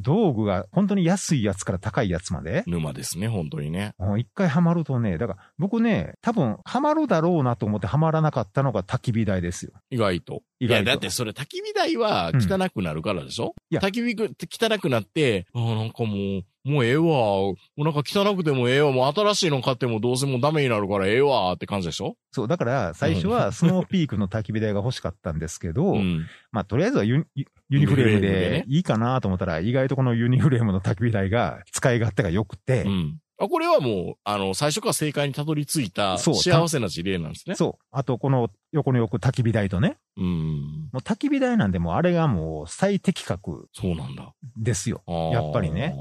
[0.00, 3.94] 道具が本当に安いやつから高いやつまで、沼ですね、本当にね。
[4.18, 9.72] 一回ハマるとね、だから僕ね、多分ハマるだろうなと思ってハマらなかったのが焚き火台ですよ。
[9.90, 10.42] 意外と。
[10.60, 17.04] 意外といや、だってそれ焚き火台は汚くなるからでしょ、いや焚き火く汚くなって、あーなんかもう、もうええわ。
[17.04, 18.92] もうなんか汚くてもええわ。
[18.92, 22.16] もう新しいの買ってもどうせもうダメになるからええわって感じでしょ？
[22.32, 26.26] そう、だから最初はスノーピークの焚き火台が欲しかったんですけど、うん。
[26.52, 27.26] まあとりあえずはユ
[27.70, 33.18] ニフレームでいいかなと思ったら、意外とこのユニフレームの焚き火台が使い勝手が良くて、うん。
[33.38, 37.54] あ、これはもう、あの、最初から正解にたどり着いた幸せな事例なんですね。
[37.54, 37.84] そう。
[37.90, 40.88] あとこの横に置く焚き火台とね、うん。
[40.92, 44.34] もう焚き火台なんでもうあれがもう最適格そうなんだ。
[44.56, 45.02] ですよ。
[45.32, 45.96] やっぱりね。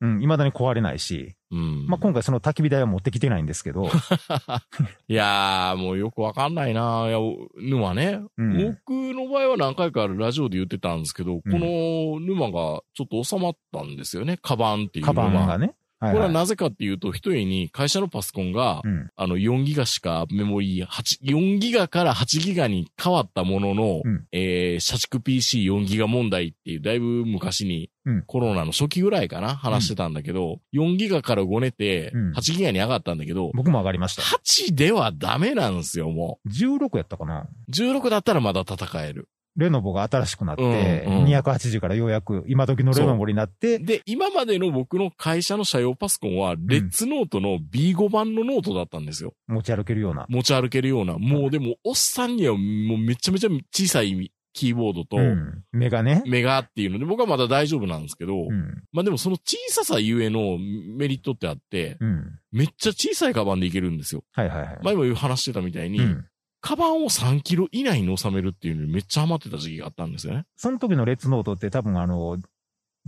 [0.00, 1.86] うん、未だに壊れないし、うん。
[1.86, 3.88] まあ今回その焚き火台は持ってきてないんですけど、
[5.06, 7.06] いやー、もうよくわかんないな。
[7.08, 7.18] いや、
[7.56, 8.20] 沼ね。
[8.38, 14.38] うん僕の場合は何回かラジオで言ってたんですけど、この沼がちょっと収まったんですよね。
[14.40, 15.30] カバンっていうカ沼。
[15.30, 15.74] バンがね。
[16.02, 19.10] はこれははいなぜかっていうと、一重に会社のパソコンが、うん。
[19.14, 34.22] あの、4ギガしかメモリー、8、4ギガから8ギガに変わったものの、うんえー、社畜 PC4 ギガ問題っていう、だいぶ昔に、うんコロナの初期ぐらいかな、話してたんだけど、4ギガから5寝て、うん8ギガに上がったんだけど、僕も上がりました。
[34.22, 37.70] 8ではダメなんですよ、も16やったかなう。
[37.70, 39.28] 16だったらまだ戦える。
[39.56, 40.62] レノボが新しくなって、
[41.06, 49.34] うんうん280からようやく今時のレノボになって、で、今までの僕の会社の社用パソコンは、レッツノートの B5 版のノートだったんですよ。
[49.46, 50.26] 持ち歩けるような。
[50.28, 51.18] 持ち歩けるような。
[51.18, 55.62] もうでも、おっさんにはもうめちゃめちゃ小さいキーボードと、うん。
[55.72, 56.22] 目がね。
[56.26, 58.82] 目がっていうので、僕はまだ大丈夫なんですけど、うん。
[58.92, 62.38] まあでもその小ささゆえのメリットってあって、うん。
[62.52, 64.24] めっちゃ小さいカバンでいけるんですよ。
[64.32, 64.78] はいはいはい。
[64.82, 66.26] 前も話してたみたいに、うん。
[66.62, 70.44] カバンを3キロ以内に収めるっていうのにめっちゃハマってた時期があったんですよね。
[70.56, 72.38] その時のレッツノートって多分あの、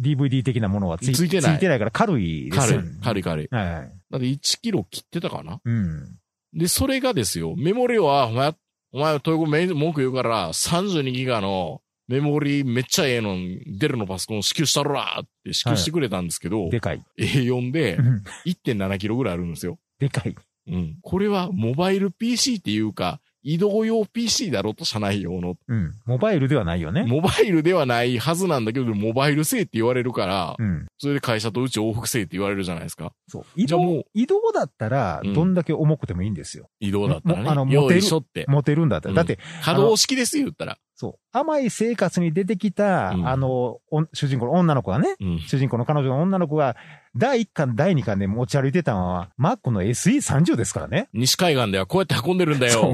[0.01, 3.49] DVD 的なものはついついてないついてないから軽いです軽いよね。、軽い軽い。
[3.51, 3.93] はいはい。
[4.11, 5.61] だって1キロ切ってたかな？
[5.65, 6.19] うん。
[6.53, 8.55] で、それがですよ、メモリは、お前、
[8.93, 13.37] お前、トイコメ文句言うから、32ギガのメモリめっちゃええの、
[13.79, 17.03] 出るのパソコン支給したろらって支給してくれたんですけど、でかい。
[17.19, 19.79] A4 でうん1.7キロぐらいあるんですよ。
[20.01, 20.35] でかい。
[20.67, 20.99] うん。
[21.03, 25.55] これはモバイル PC っていうか、移動用 PC だろと、社内用の。
[25.69, 25.93] うん。
[26.07, 27.05] モバイルではないよね。
[27.07, 30.87] モバイルではないはずなんだけど、モバイル製って言われるから、うん。
[30.99, 33.13] それで会社とうち往復製って言われるじゃないですか。
[33.29, 33.45] そう。
[33.55, 36.71] 移じゃあもう、動移動だったら、うんどんだけ重くてもいいんですよ。
[36.81, 38.47] 移動だったらもあの持てるって。
[38.49, 39.11] 持てるんだったら。
[39.11, 40.79] うんだって、可動式ですよ、言ったら。
[40.97, 41.19] そう。
[41.33, 45.39] 甘い生活に出てきた、うんあの、お主人公の女の子がね、うん。
[45.41, 46.77] 主人公の彼女の女の子が、
[47.17, 51.09] 第1巻、第2巻で持ち歩いてたのは、マックの SE30 ですからね。
[51.13, 52.93] 西海岸ではこうやって運んでるんだよ。。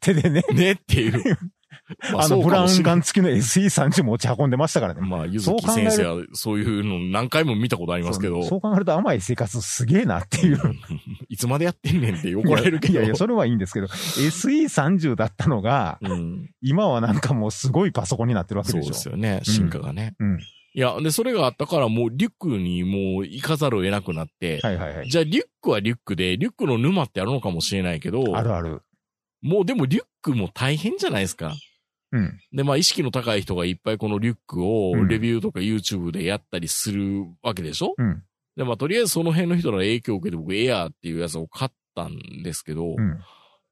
[0.00, 0.42] 手でね。
[0.52, 1.38] ねっていう。
[2.12, 5.00] まあの、ブラウンが管付きの SE30 持ち運んでましたからね。
[5.00, 10.60] まあ、ゆずき先生はそういうの何回も見たことありますけどそう、そう考えると甘い生活すげえなっていう。
[11.28, 12.94] いつまでやってんねんって怒られるけど。
[12.94, 16.50] いやいや、それはいいんですけど、SE30 だったのが、うん。
[16.62, 18.92] 今はなんかもうすごいパソコンになってるわけそうでしょ。
[18.92, 20.14] ですよね、進化がね。
[20.18, 20.38] うん。
[20.76, 25.08] いや、で、それがあったからもうリュックにもう行かざるを得なくなって、はいはいはい。
[25.08, 28.82] じゃあリュックはリュックで、リュックの沼ってあるのかもしれないけど、あるある。
[29.44, 31.54] もうでもリュックも大変じゃないですか。
[32.12, 32.40] うん。
[32.52, 38.22] で、まあ意識の高い人がいっぱいこのリュックをうんレビューとか YouTube でやったりするわけでしょ、うん。
[38.56, 43.20] で、まあとりあえずその辺の人の影響を受けて僕エアーっていうやつを買ったんですけど、うん。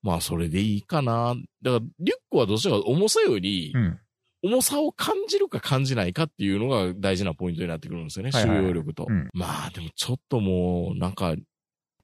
[0.02, 1.35] まあそれでいいかな。
[1.62, 3.98] だからリュックはどちらか重さよりう、ん。
[4.44, 9.06] 重さを感じるか感じないかっていうのが大事なポイントになってくるんですよね、はいはい収容力と。
[9.08, 11.35] うんまあでもちょっともう、なんか、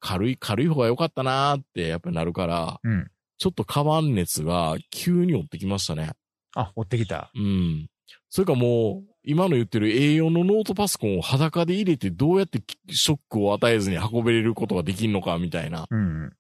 [0.01, 3.11] 軽い、軽い方が良かったなーってやっぱりなるから、うん。
[3.39, 6.13] ちょっとカバン熱が急に追ってきましたね。
[6.55, 7.31] あ、追ってきた。
[7.35, 7.89] うん。
[8.31, 16.33] それかもう、今の言ってる A4 のノートパソコンを裸で入れてどうやってショックを与えずに運べれることができるのかみたいな、うん。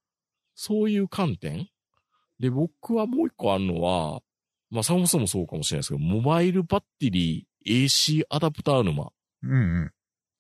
[0.54, 1.68] そういう観点
[2.40, 4.20] で、僕はもう一個あるのは、
[4.70, 9.10] まあ、そもそもそうかもしれないですけど、モバイルバッテリー AC アダプター沼。
[9.42, 9.92] うんうん。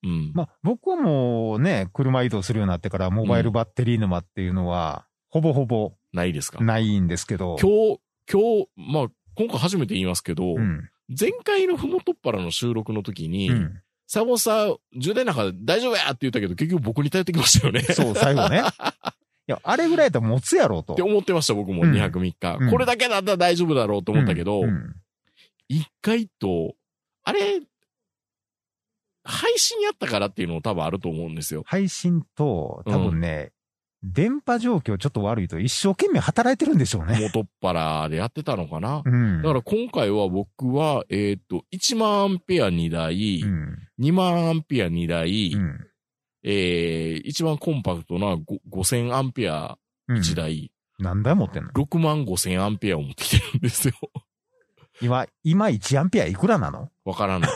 [0.02, 0.32] うん。
[0.34, 6.62] まあ、僕はもうね、車移動するようになってから、モバイルバッテリー沼っていうのは、ほぼほぼないですか？
[6.62, 7.56] ないんですけど。
[7.60, 10.88] 今日、今日、まあ、今回初めて言いますけど、うん。
[11.18, 13.80] 前回のふもとっぱらの収録の時に、うん。
[14.06, 17.82] サボさん、充電なんか大丈夫やって言ったけど、結局僕に頼ってきましたよね。
[17.82, 18.62] そう、最後ね。
[19.48, 20.92] いや、あれぐらいやったら持つやろうと。
[20.94, 24.62] って思ってました、僕もうん2泊3日、うんこれだけだったら大丈夫だろうと思ったけど、
[25.68, 26.74] 一回と、
[27.24, 27.60] あれ、
[29.24, 31.62] 配信やったからっていうのも多分あると思うんですよ。
[31.66, 33.52] 配信と、多分ね、
[34.02, 37.18] 電波状況ちょっと悪いと一生懸命働いてるんでしょうね。
[37.20, 39.02] 元っ腹でやってたのかな。
[39.04, 39.42] うん。
[39.42, 43.78] だから今回は僕は、えっ、と、1万アンペア2台、うん。
[44.00, 45.86] 2万アンペア2台、うん。
[46.44, 50.18] えー、一番コンパクトなご5000アンペアうん。
[50.18, 53.94] 1台、何台持ってんの？6万5000アンペアを持ってきてるんですよ。
[55.00, 56.90] 今、今1アンペアいくらなの？
[57.04, 57.50] わからない。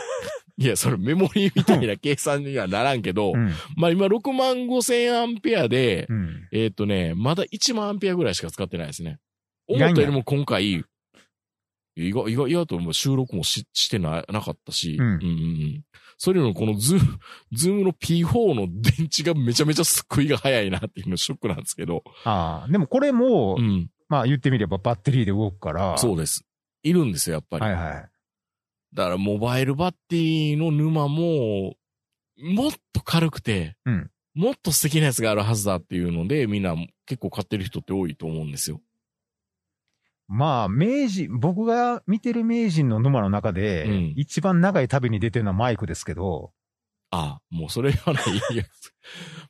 [0.57, 3.51] いや、それメモリーみたいな計算にはならんけど、うん。
[3.75, 6.47] まあ今6万5000アンペアで、うん。
[6.51, 9.19] えっ、とね、まだ1万アンペアぐらいしか使ってないですね。
[9.67, 10.83] 思ったよりも今回、
[11.95, 15.83] 意外、意外、意外ともう収録もししてななかったし、うんうんうん
[16.15, 17.19] それよりもこのズーム、
[17.51, 25.97] ズームの P4 の電池がめちゃめちゃ食いが早いなっていうのショックなんですけど、ああ、でもこれも、うん、まあ言ってみればバッテリーで動くから。
[25.97, 26.45] そうです。
[26.83, 27.65] いるんですよ、やっぱり。
[27.65, 28.09] はいはい。
[28.93, 31.75] だからモバイルバッテリーの沼も、
[32.37, 36.75] もっと軽くて、うんもっと素敵なやつがあるはずだっていうので、みんな
[37.05, 38.81] 結構買ってる人って多いと思うんですよ。
[40.27, 46.51] まあ、名人、僕が見てる名人の沼の中で、うん一番長い旅に出てるのはマイクですけど、
[47.11, 48.19] あもうそれはな
[48.51, 48.93] いやつ。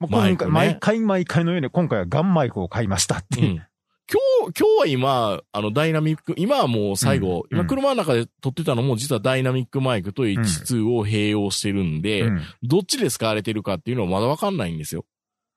[0.11, 3.51] 毎回毎回のように今回はガンマイクを買いましたっていう。
[3.51, 3.63] うん
[4.11, 15.05] 今日、今日は今、あの、ダイナミック、今はもう最後、うん今車の中で撮ってたのも実はダイナミックマイクと H2 を併用してるんで、うんどっちで使われてるかっていうのはまだわかんないんですよ。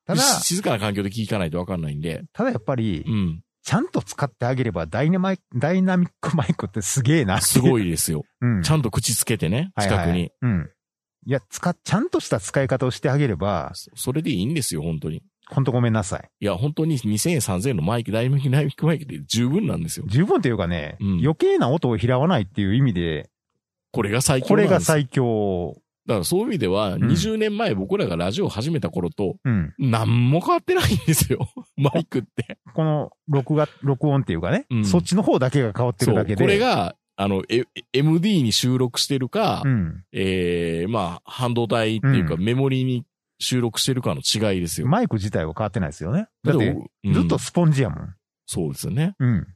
[0.06, 2.22] ただ、し静かな環境で聞かないとわかんないんで。
[2.32, 3.42] ただやっぱりう、ん。
[3.64, 7.86] ちゃんと使ってあげればダイナマイダイナミックマイクってすげえなすごい。
[7.88, 8.24] いですよ。
[8.40, 8.62] うん。
[8.62, 9.98] ちゃんと口つけてね、近くに。
[9.98, 10.70] はいはいうん。
[11.26, 15.22] いや、使っ、ちゃんとした使い方をしてあげれば、そそれでいいんですよ、本当に。
[15.48, 16.28] ほんとごめんなさい。
[16.40, 20.06] いや、本当に2000円、3000円のマイク、ダイナミックマイクで十分なんですよ。
[20.08, 23.30] 十分っていうかね、うん余計な音を拾わないっていう意味で、
[23.92, 25.76] これが最強これが最強。
[26.06, 29.74] だからそういう意味では、ん20年前僕らがラジオを始めた頃と、うん。
[29.78, 31.48] 何も変わってないんですよ。
[31.76, 32.58] マイクって。
[32.74, 36.06] この録画、録音っていうかね、うんそっちの方だけが変わって。
[36.06, 36.44] るだけで。
[36.44, 40.04] これが、あの、え MD に収録してるか、うん。
[40.12, 43.04] ええまあ、半導体っていうか、うメモリに
[43.38, 44.86] 収録してるかの違いですよ。
[44.86, 46.28] マイク自体は変わってないですよね。
[46.42, 46.68] だって、
[47.04, 48.14] うんずっとスポンジやもん。
[48.46, 49.14] そうですよね。
[49.18, 49.46] うん。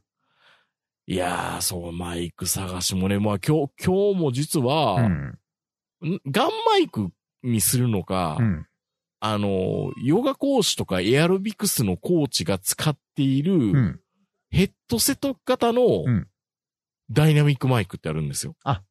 [1.07, 6.13] いやー、そう、マイク探しもね、まあ今日、今日も実は、うん。
[6.13, 7.09] んガンマイク
[7.43, 8.67] にするのか、うん。
[9.19, 13.99] あの、ヨガ講師とかエアロビクスのコーチが使っている、うん。
[14.49, 16.27] ヘッドセット型のうん
[17.13, 18.55] ダイナミックマイクってあるんですよ。
[18.63, 18.81] あ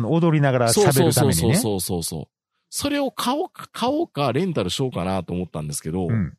[0.00, 1.34] の、踊りながら喋るためにね。
[1.34, 2.22] そうそうそうそう。
[2.22, 2.28] そ
[2.88, 6.36] れを買おうか、買おうか、レンタルしようかなと思ったんですけど、うん。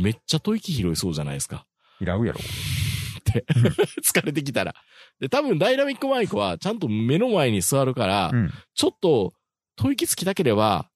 [0.00, 1.66] めっちゃ吐息拾いそうじゃないですか。
[2.00, 2.40] いらうやろ。
[4.02, 4.74] 疲れてきたら。
[5.20, 8.52] で、多分ダイナミックマイクはちゃんと目の前に座るから、うん。
[8.74, 9.34] ちょっと
[9.76, 10.90] 吐息つきたければ、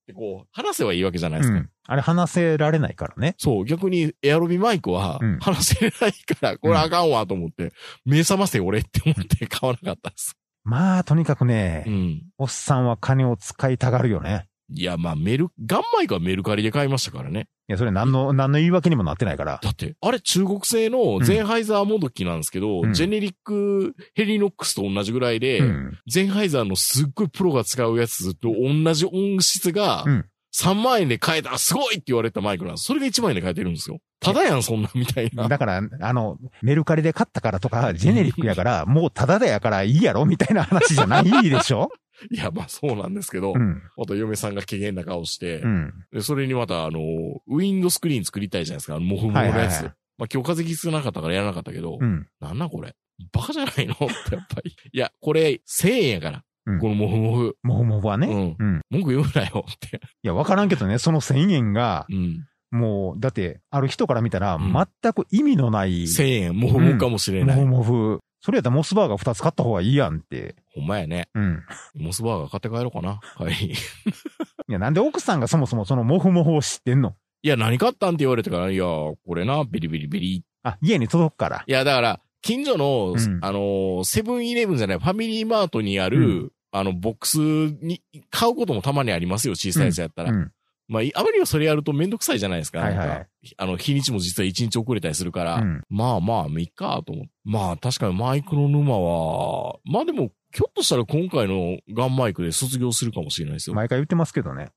[0.00, 1.58] ってこう、話せばいいわけじゃないですか。
[1.58, 1.70] うん。
[1.86, 3.34] あれ話せられないからね。
[3.38, 7.72] そう、逆にエアロビマイクはうん話せないから、これあかんわと思って、
[8.04, 10.36] 目覚ませ俺って思って買わなかったです。
[10.64, 12.22] まあ、とにかくね、うん。
[12.38, 14.46] おっさんは金を使いたがるよね。
[14.72, 17.48] いや、まあメル、ガンマイクはメルカリで買いましたからね。
[17.68, 19.60] いや、それ何の、何の言い訳にもなってないから。
[19.62, 25.98] だって、あれ中国製のゼンハイザーモドキなんですけど、うんジェネリックヘリノックスと同じぐらいで、うん。
[26.08, 32.84] ゼンハイザーのすっごいプロが使うやつと同じ音質がうん、3万円で買えたらすごいって言われたマイクなんです。
[32.84, 33.98] それが1万円で買えてるんですよ。
[34.20, 35.48] ただやん、そんなみたいな。
[35.48, 41.88] だから、あの、メルカリで買ったからとか、ジェネリックやから、もうタダでやからいいやろみたいな話じゃないでしょ？
[42.30, 43.82] いや、まあそうなんですけど、うん。
[43.96, 45.94] また嫁さんが機嫌な顔して、うん。
[46.12, 47.00] でそれにまたあの、
[47.46, 48.96] ウィンドスクリーン作りたいじゃないですか。
[48.96, 49.56] あのモフモフのやつ。
[49.56, 52.26] はいはいはいまあ今日風邪少なかったからやらなかったけど、うん。
[52.40, 52.94] なんなんこれ？
[53.32, 53.94] バカじゃないの？
[53.94, 54.76] ってやっぱり。
[54.92, 56.44] いや、これ1000円やから。
[56.72, 57.56] うんこのモフモフ。
[57.62, 58.26] もふもふはね。
[58.26, 58.66] うん。
[58.66, 58.80] うん。
[58.90, 59.96] 文句言うなよって。
[59.96, 62.46] いや、わからんけどね、その1000円が、うん。
[62.70, 67.56] もう、だって、ある人から見たら、うん全く意味のない、1000円、モフモフかもしれない。
[67.56, 68.20] もふもふ。
[68.42, 70.56] それやったらモスバーガー2つ買った方がいいやんって。
[70.74, 71.28] ほんまやね。
[71.34, 71.62] うん。
[71.94, 73.20] モスバーガー買って帰ろうかな。
[73.36, 73.72] 帰り。
[74.68, 77.14] いや、なんで奥さんがそもそもそのモフモフを知ってんの？
[77.42, 80.44] いや、何買ったんって言われてから、いや、これな、ビリビリビリ。
[80.62, 81.64] あ、家に届くから。
[81.66, 90.30] いや、だから、近所の、うんあの、セブンイレブンじゃない、ファミリーマートにある、うあの、ボックスに買うこともたまにありますよ、小さいやつやったら。
[90.30, 90.52] うん。
[90.88, 92.80] まあ、いあまりはそれやるとめんどくさいじゃないですか。
[92.80, 93.26] はいはいなんか
[93.58, 95.82] あの、日にちも実は1日遅れたりするから、うん。
[95.88, 97.30] まあまあ、いいかと思って。
[97.44, 103.76] まあ、確かにマイクロ沼は、まあでも、ひょっとしたら今回のガンマイクで卒業するかもしれないですよ。
[103.76, 104.70] 毎回言ってますけどね。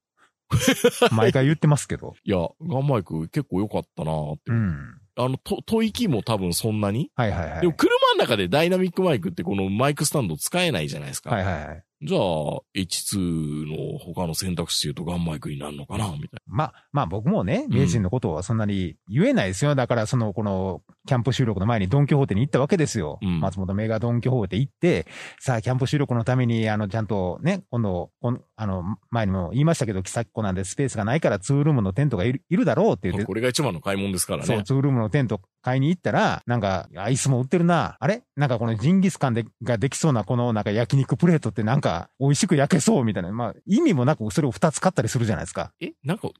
[1.11, 2.13] 毎回言ってますけど。
[2.23, 4.51] いや、ガンマイク結構良かったなーって。
[4.51, 4.99] うん。
[5.15, 7.11] あの、と、吐息も多分そんなに？
[7.15, 7.61] はいはいはい。
[7.61, 11.29] でも車の中でダイナミックマイクってこのマイクスタンド使えないじゃないですか。
[11.29, 11.83] はいはいはい。
[12.05, 12.21] じゃあ、
[12.75, 19.73] H2 の他の選択肢とガンマイクになるのかなみたいまあ、まあ僕もね、名人のことはそんなに言えないですよ。
[19.73, 23.19] だからその、この、キャンプ収録の前にドンキホーテに行ったわけですよ。
[23.21, 25.05] うん松本メガドンキホーテ行って、
[25.39, 28.11] さあ、キャンプ収録のために、あの、ちゃんとね、今度、
[28.55, 33.19] あの、前にも言いましたけど、キサッコなんでスペースがないからツールームのテントがいるいるだろうって言っな。
[33.19, 34.63] て、これが一番の買い物ですからそう、ね。
[34.63, 37.97] ツールームのテント買いに行ったら、なんか、アイスも売ってるな。
[37.99, 38.21] あれ？
[38.35, 43.31] なんかこのジンギスカンでができそうなこのなんか焼肉プレートってなんか美味しく焼けそうみたいな。
[43.31, 45.71] まあ、意味もなくそれを2つ買ったりするじゃないですか。
[45.79, 46.33] え、なんか違う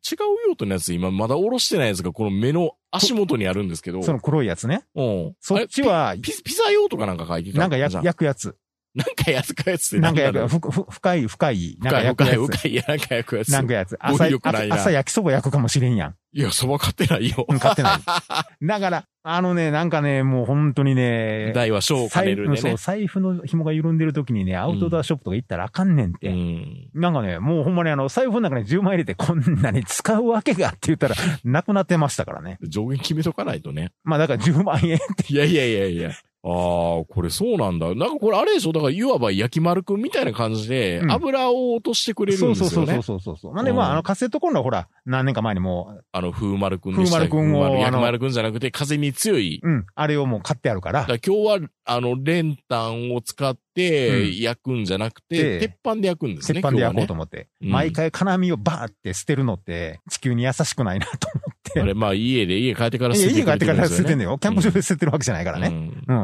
[0.49, 4.03] 用途のやつ今まだおろしてないやつがこの目の足元にあるんですけど。
[4.03, 4.83] その黒いやつね。
[4.93, 5.35] うん。
[5.39, 7.67] そっちはピ、ピピザ用とかなんか書いてたな？
[7.67, 8.55] んか焼くやつ。
[8.95, 12.37] なんか焼くやつってなんか焼だろく、ふふ深い、深い、なんか焼くやつ。
[12.37, 13.51] 深い深い、なんか焼くやつ。
[13.51, 13.97] なんかやつ。
[13.99, 16.15] 朝、朝朝焼きそば焼くかもしれんやん。
[16.31, 17.45] いや、そば買ってないよ。
[17.47, 18.65] うん買ってない。
[18.65, 22.77] だから、あのね、なんかね、もう本当にね、大は小を兼ねるでね財布そう、。
[22.77, 26.29] 財布の紐が緩んでる時にね、アウトドアショップとか行ったらあかんねんって。
[26.29, 26.89] うん。
[26.93, 32.59] なんかね、もうほんまにあの、財布の中に10万入れてこんなに使うわけがって言ったら、なくなってましたからね。
[32.61, 33.91] 上限決めとかないとね。
[34.03, 35.33] まあだから10万円って。
[35.33, 36.11] いやいやいやいや。
[36.45, 37.87] ああ、これそうなんだ。
[37.95, 38.73] なんかこれあれでしょ？
[38.73, 42.75] だからいわば焼き丸くんみたいな感じで、うん油を落としてくれるんですよね。
[42.75, 43.53] そうそうそうそうそうそう。
[43.53, 49.61] まあで、うんまああのカセットコンロはほら、何年か前にもあの、風丸くんでした風丸くんを風丸焼あのき丸くんじゃなくて、風に強い。
[49.63, 56.61] う、うん、あれをもう買ってあるからだか、ら今日は、あの、練炭を使っうてん焼くんじゃなくて、で鉄板で焼くんですね。
[56.61, 57.47] 鉄板で焼こうと思思って。
[57.61, 61.42] うん毎回金網をバーって捨てるのって、地球に優しくないなと思。
[61.81, 64.37] あれ、まあ家で、家帰ってからいや家帰ってから捨てててんのよ。
[64.37, 65.67] キャンプ場で捨ててるわけじゃないからね。
[65.67, 65.79] うんう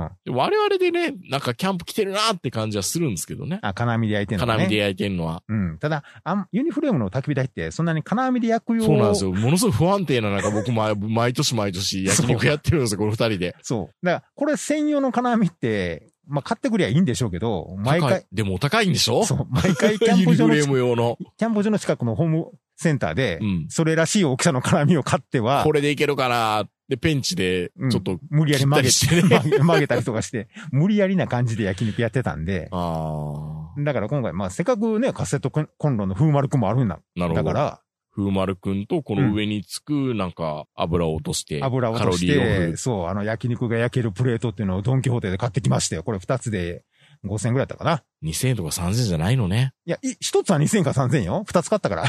[0.06, 0.10] ん。
[0.26, 3.60] で我々でね、なんかキャンプ来てるなって感じはするんですけどね。
[3.62, 4.52] あ、金網で焼いてんのね。
[4.54, 5.44] 金網で焼いてんのは。
[5.48, 5.78] うん。
[5.80, 9.32] ただ、あんユニフレームの焚き火台って、そんなに金網で焼くよそうなんですよ。
[9.32, 13.56] ものすごい不安定な中、僕、ま、 毎年毎年焼肉やってるんですよ、この二人で。
[13.62, 14.06] そう。
[14.06, 19.26] だから、これ専用の金網って、まあ、買ってくりゃいいんでしょうけど、毎回でもお高いんでしょ？
[19.26, 21.18] そう、毎回キャンユニフレーム用の。
[21.38, 22.52] キャンプ場の近くのホーム
[22.82, 23.66] センターでう、ん。
[23.70, 36.96] それらしい大きさの金網を買ってはこ、れでいけるかなで、ペンチで、うんちょっと、無理やり曲げてね 曲げたりとかして、無理やりな感じで焼肉やってたんで、あだから今回、まあ、せっかくね、カセットコンロの風丸くんもあるんだ。
[36.96, 37.44] あ、なるほど。
[37.44, 37.82] だから、
[38.16, 42.78] 風丸くんと、この上につく、なんか、油を落として、油を落としカロリーオて、フ。
[42.78, 46.04] そう、あの、焼肉が焼けるプレートっていうのをドンキホーテで買ってきましたよ。
[46.04, 46.86] これ二つで
[47.26, 48.04] 5000円ぐらいだったかな。
[48.24, 49.74] 2000円とか3000円じゃないのね。
[49.86, 51.44] いや、い一つは2000円か3000円よ。
[51.46, 52.06] 二つ買ったから。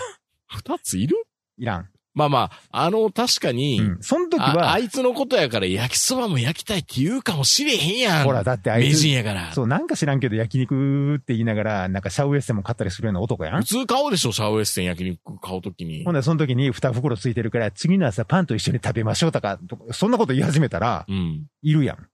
[0.50, 1.16] 二ついる？
[1.58, 1.88] いらん。
[2.12, 3.98] まあまあ、あの、確かに、うん。
[4.00, 8.24] その時あはあ、いつのことやから焼きそばも焼きたいって言うかもしれへんやん。
[8.24, 9.52] ほら、だってあい名つ、人やから。
[9.52, 13.64] そう、なんか知らんけど焼肉って言いながら、なんかシャウエッセンも買ったりするような男やん普。
[13.64, 16.14] 通買うでしょ、シャウエッセン焼肉買うときにほん。
[16.14, 21.46] で、その時に二袋ついてるから、次の朝パンと一緒に食べましょうとか、とそんなこと言い始めたら、うん。
[21.62, 22.08] いるやん。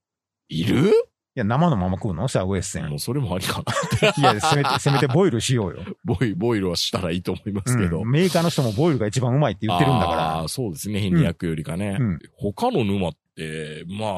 [0.49, 0.93] いいる？
[1.39, 2.27] や、生のまま食うの？
[2.27, 2.89] シャウエッセン。
[2.89, 4.31] もうそれもありかな。
[4.31, 5.79] いや、せめて、 せめてボイルしようよ。
[6.03, 8.01] ボイ、ボイルはしたらいいと思いますけど。
[8.01, 10.99] うんメーカーの人もボイルが一番うまいって言ってるんだあかあ、そうですね。
[10.99, 11.97] 変に焼くよりかね。
[11.99, 14.13] うん他の沼って、まあ、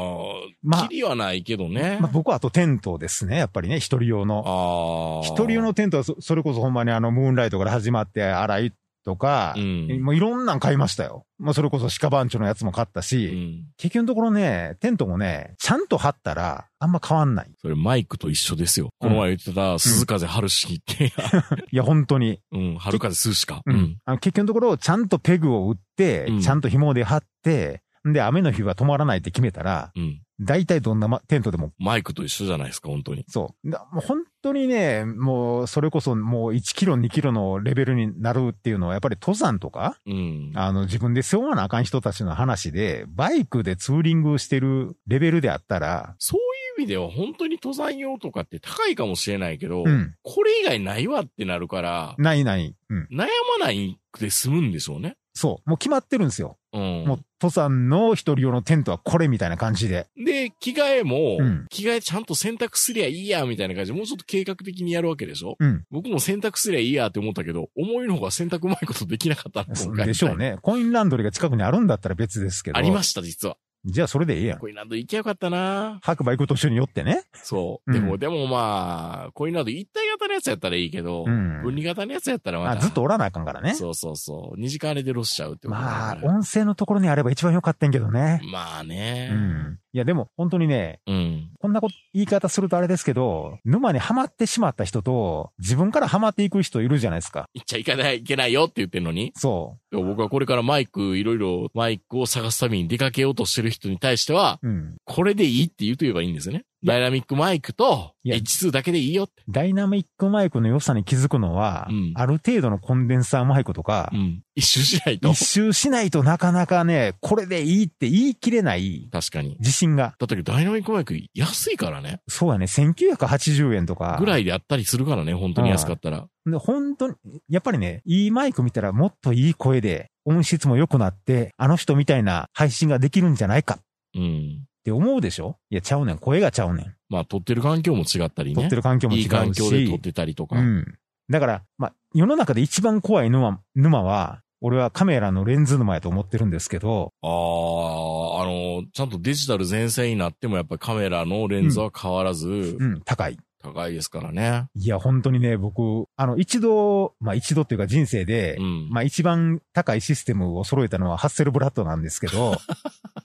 [0.63, 1.95] まあキリはないけどね。
[1.95, 1.99] ら。
[2.01, 3.38] まあ、僕はあとテントですね。
[3.38, 5.21] やっぱりね、一人用の。
[5.23, 5.27] ああ。
[5.27, 8.73] 一人用のテントはそ、それこそほんまにあの、ムーンライトから始まって、洗い
[9.09, 10.03] とかう、ん。
[10.03, 11.25] もういろんなん買いましたよ。
[11.39, 13.65] まあ、それこそ鹿番長のやつも買ったうし、ん。
[13.77, 17.51] 結局のところね、テントもね、ちゃんと張ったら、あんま変わんない。
[17.59, 18.89] それマイクと一緒ですよ。
[18.99, 21.11] この前言ってた、鈴風春式って、
[21.71, 22.39] いや、本当に。
[22.51, 23.61] うん、春風涼しか。
[23.65, 23.73] う。
[23.73, 23.97] ん。
[24.05, 30.21] あの結局のところ、ちゃんとペグを打って、うんちゃんと紐で張って、で、雨の日は止まらないって決めたら、うん。
[30.41, 33.25] 大体どんなまテントでも、マイクと一緒じゃないですか、本当に。
[33.28, 33.69] そう。
[33.69, 40.52] だもう本当にね、もう、それこそもう1キロ、2キロのレベルになるっていうのは、やっぱり登山とか、うん。
[40.56, 46.48] あの、自分で背負わなあかん人たちの話で、バイクでツーリングしてるレベルであったら、そう
[46.79, 50.15] 味では本当に登山用とかって高いかもしれないけど、うん。
[50.23, 52.75] これ以外ないわってなるから、ないない。
[52.89, 53.07] うん。
[53.11, 53.27] 悩
[53.59, 55.15] まないく済むんでしょうね。
[55.33, 55.69] そう。
[55.69, 56.57] もう決まってるんですよ。
[56.73, 56.81] うん。
[57.05, 60.07] もう、登山の一人用のテントはこれみたいな感じで。
[60.17, 65.55] で、着替えも、うん着替えちゃんと洗濯すりゃいいや、みたいな感じで、もうちょっと計画的にやるわけでしょ？
[65.59, 65.85] うん。
[65.91, 70.57] 僕も洗濯すりゃいいやって思ったけど、思いのほか洗濯うまいことできなかったの今回でしょうね。
[70.61, 72.77] コインランドリーが近くにあるんだったら別ですけど。
[72.77, 73.55] ありました、実は。
[73.85, 74.59] じゃあそれでええやん。
[74.59, 77.23] コインランド行きゃよかったな白馬行く途中に寄ってね。
[77.33, 77.91] そう。
[77.91, 82.81] うんでも、でもまあ、コインランド一体型のやつやったらいいけど、うん分離型のやつやったらまあた。
[82.81, 83.73] ずっとおらなあかんからね。
[83.73, 84.59] そうそうそう。
[84.59, 88.41] 二時間あれでロスしちゃうってことだまあ、音声のところにあれば一番良かったんけどね。
[88.51, 89.35] まあねう。
[89.35, 89.79] ん。
[89.91, 91.49] いや、でも本当にね、うん。
[91.60, 97.49] こんなこと、言い方するとあれですけど、沼にはまってしまった人と、自分からはまっていく人いるじゃないですか。
[97.56, 99.32] 行っちゃいけない、いけないよって言ってんのに。
[99.36, 104.67] そいや僕はこれからマイク、いろいろマイクを探すために出かけようとしてる人に対しては、う。
[104.67, 104.97] うん。
[105.06, 106.65] これでいいって言うと言えばいいんですよね。
[106.83, 109.43] ダイナミックマイクといや H2 だけでいいよって。
[109.49, 114.41] ダイナミックマイクの良さに気づくのは、うんある程度のコンデンサーマイクとかう、ん。
[114.55, 115.45] 一周しないと一。
[115.45, 119.57] 周しないとなかなかね、これでいいって言い切れない確かに。
[119.59, 120.15] 自信が。
[120.17, 122.21] だってダイナミックマイク安いからね。
[122.27, 124.17] そうやね、1980円とか。
[124.19, 126.27] ぐらいであったりするからね、本当に安かったら。
[126.45, 127.15] で、本当に、
[127.49, 133.83] やっぱりね、いいマイク見たらもっといい声で、音質も良くなって、あの人みたいな配信ができるんじゃないかっ
[134.15, 134.65] うん。
[134.89, 135.58] て思うでしょ？
[135.69, 136.17] いや、ちゃうねん。
[136.17, 136.95] 声がちゃうねん。
[137.10, 138.62] まあ、撮ってる環境も違ったりね。
[138.62, 139.23] 撮ってる環境も違うし。
[139.23, 140.58] いい環境で撮ってたりとか。
[140.58, 140.86] うん。
[141.30, 153.38] だから、まあ、世の中で一番怖い沼、沼は、俺はカメラのレンズ沼やと思ってるんですけど、ああ、あの、ちゃんとデジタル全盛になってもやっぱりカメラのレンズは変わらず、うん、高い。
[153.62, 154.67] 高いですからね。
[154.75, 158.89] いや、本当にね、僕、あの、一度、まあ一度っていうか人生で、うん。
[158.89, 162.56] まあ一番高いシステムを揃えたのはハッセルブラッドなんですけど、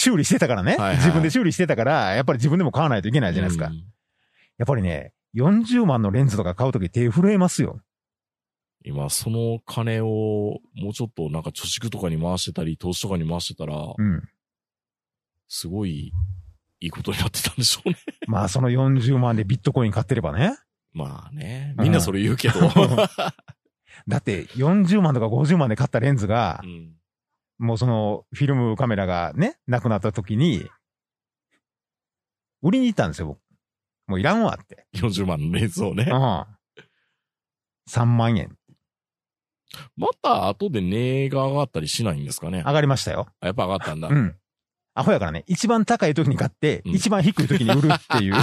[0.00, 3.66] 修理してたからね、はいはい自分で修理してたから、やっぱり自分でも買わないといけないじゃないですか。
[3.66, 3.84] うん
[4.60, 7.80] やっぱりね、40万のレンズとか買うとき手震えますよ。
[8.84, 14.22] 今、その金をもうちょっとなんか貯蓄とかに回してたり、投資とかに回してたら、うん。
[15.48, 16.12] すごい
[16.80, 17.96] いいことになってたんでしょうね。
[18.28, 20.58] まあその40万でビットコイン買ってればね。
[20.92, 21.74] まあね。
[21.78, 22.60] みんなそれ言うけど。
[24.08, 26.99] だって40万とか50万で買ったレンズがう、ん
[27.60, 30.66] もうそのフィルムカメラがね、なくなった時に、
[32.62, 33.38] 売りに行ったんですよ、僕。
[34.06, 34.86] もういらんわって。
[34.94, 36.14] 40万のレンズをねう。
[36.14, 36.46] ん。
[37.90, 38.56] 3万円。
[39.96, 42.62] また後で値が上がったりしないんですかね。
[42.64, 43.28] 上がりましたよ。
[43.40, 44.08] あやっぱ上がったんだ。
[44.08, 44.34] うん。
[44.94, 48.34] アホやからね、一番高い時に買って、うん一番低い時に売るっていう。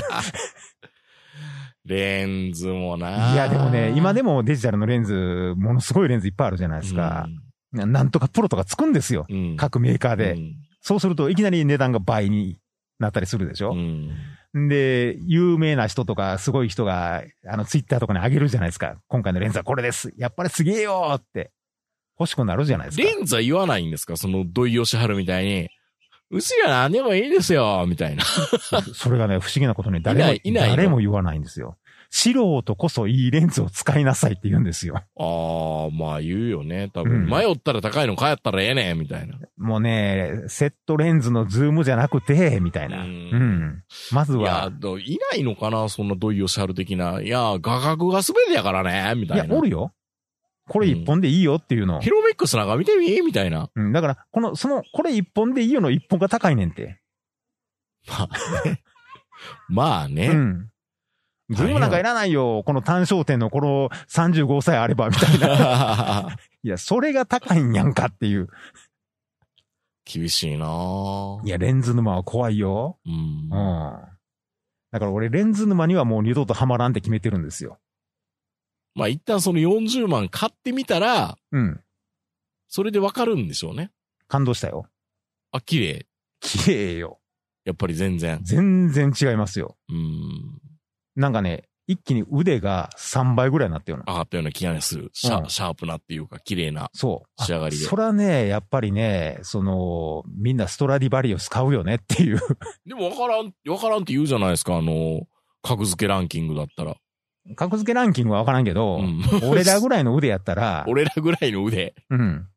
[1.86, 7.28] レンズもないや、でもね、今でもデジタルのレンズ、ものすごいレンズいっぱいあるじゃないですか。
[7.74, 9.26] なんとかプロとかつくんですよ。
[9.30, 9.52] うん。
[9.52, 9.58] うん。
[9.58, 10.32] 各メーカーで。
[10.34, 12.62] うんそうするといきなり値段が倍に
[12.98, 14.70] なったりするでしょ、うん。
[14.70, 18.96] で、有名な人とかすごい人が、あの、ツイッターとかに上げるじゃないですか。
[19.08, 20.14] 今回のレンズはこれです。
[20.18, 21.52] やっぱりすげえよーって。
[22.18, 23.04] 欲しくなるじゃないですか。
[23.04, 24.16] レンズは言わないんですか？
[24.16, 25.68] その土井善晴みたいに。
[26.30, 28.24] うちら何でもいいですよみたいな。
[28.96, 31.78] それがね、不思議なことに誰も、いない誰も言わないんですよ。
[32.10, 32.32] 素
[32.64, 34.96] 人こそいいレンズを使いなさいって言うんですよ。
[34.96, 36.90] ああ、まあ言うよね。
[36.94, 37.26] 多う分。
[37.26, 39.36] ん迷ったら高いの買ったらええねんみたいな。
[39.58, 43.04] もうね、セットレンズのズームじゃなくて、みたいな。
[43.04, 43.84] ううんん。
[44.12, 47.22] まずいやは、、どいないのかなそんな土井善晴的な。
[47.22, 49.46] いや、画角が全てやからねみたいな。
[49.46, 49.92] いや、おるよ。
[50.70, 52.02] これ一本でいいよっていうの。
[52.02, 53.70] ヒロメックスなんか見てみみたいな。
[53.74, 57.00] うん、だから、この、その、これ一本でいいよの一本が高いねんて。
[58.08, 58.82] まあね。
[59.70, 60.28] まあね。
[60.28, 60.70] うん。
[61.50, 62.64] ズームなんかいらないよ。
[62.66, 66.38] この単焦点のこの35さえあれば、みたいな。
[66.64, 68.50] いや、それが高いんやんかっていう。
[70.04, 72.98] 厳しいなぁいや、レンズ沼は怖いよ。
[73.06, 73.50] うんうん。。
[74.92, 77.80] だから俺、レンズ沼にはもう二度とハマらんって決めてるんですよ。
[78.96, 81.82] まあ一旦その40万買ってみたら、うん。
[82.68, 83.92] それでわかるんでしょうね。
[84.28, 84.90] 感動したよ。
[85.52, 86.08] あ、綺麗。
[86.40, 87.20] 綺麗よ。
[87.64, 88.40] やっぱり全然。
[88.44, 89.78] 全然違いますよ。
[89.90, 90.67] うん。
[91.18, 94.14] なんかね、一気に腕が3倍ぐらいになったような。
[94.14, 95.10] 上がったような気がする。
[95.14, 96.90] シャ,、うんシャープなっていうか、綺麗な。
[96.94, 97.44] そう。
[97.44, 102.40] 仕上がりであそらね、やっぱりね、その、みんなストラディバリウス買うよねっていう。
[102.86, 105.22] でもわからん、わからんって言うじゃないですか、あの、
[105.64, 106.96] 格付けランキングだったら。
[107.56, 109.22] 格付けランキングはわからんけど、うん。
[109.50, 111.96] 俺らぐらいの腕やったら、 俺らぐらいの腕。
[112.10, 112.48] うん。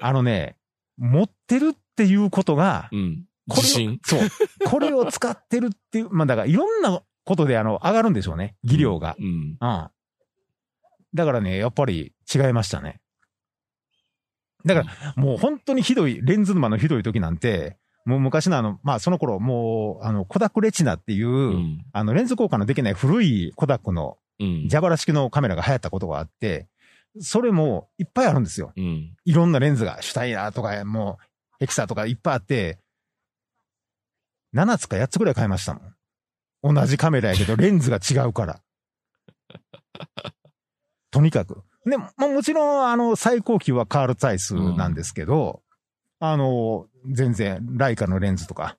[0.00, 0.56] あのね、
[0.96, 3.26] 持ってるっていうことが、うん。
[3.48, 4.00] これを自信。
[4.02, 4.20] そう。
[4.66, 8.56] これを使ってるっていう、まあだからいろんなことであの、上がるんでしょうね。
[8.64, 9.16] 技量が。
[9.18, 9.56] うん。
[9.60, 9.90] うん。
[11.14, 13.00] だからね、やっぱり違いましたね。
[14.64, 21.84] だから、もう本当にひどい、レンズ沼のひどい時なんて、もう昔のあの、まあその頃、もう、あの、コダックレチナっていう、うん。
[21.92, 24.68] あの、レンズ交換のできない古いコダックのうん。
[24.68, 26.68] 蛇腹式のカメラが流行ったことがあって、
[27.20, 28.72] それもいっぱいあるんですよ。
[28.76, 29.14] うん。
[29.24, 31.24] いろんなレンズが、シュタイナーとか、もう、
[31.60, 32.78] ヘキサーとかいっぱいあって、
[34.54, 35.94] 7つか8つぐらい買いましたもん。
[36.62, 38.60] 同じカメラやけど、レンズが違うから。
[41.10, 41.62] とにかく。
[41.84, 45.62] で、まあ、もちろん、あの、最高級はカール・タイスなんですけど、
[46.20, 48.78] あの、全然、ライカのレンズとか、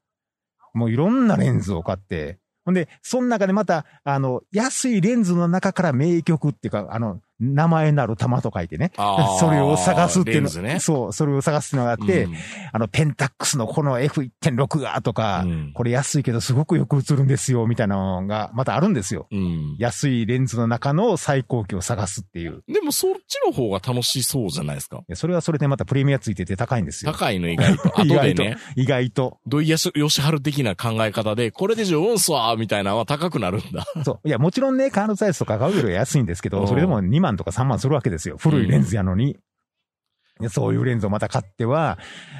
[0.74, 8.92] もういろんなレンズを買って、ほんで、その中でまた、あの、安いレンズの中から名曲っていうか、あの、名前なる玉と書いてね。
[9.40, 10.50] それを探すっていうの。
[10.62, 10.80] ね。
[10.80, 12.34] そう、それを探すっていうのがあって、うん
[12.72, 19.28] あの、ペンタックスのこの F1.6 がとか、うんこれ安いけどすごくよく映るんですよ、みたいなのがまたあるんですよ。
[19.32, 19.76] うん。
[19.80, 22.64] 安いレンズの中の最高級を探すっていう。
[22.68, 25.04] いでもそっちの方が楽しそうじゃないですか。
[25.08, 27.12] やそれはそれでまたプレミアついてて高いんですよ。
[27.12, 27.90] 高いの意外と。
[27.98, 29.40] 後意で外とね、意外と。
[29.48, 33.86] 土井善晴的な考え方で、これで十分すわみたいなのは高くなるんだ。
[34.04, 34.28] そう。
[34.28, 38.38] いや、もちろんね、カールサイズとか買うよりは安いんですけど、うんそれでも2万とか3万するわけですよ。
[38.38, 39.38] 古いレンズやのに。
[40.40, 42.00] でそういうレンズをまた買っては、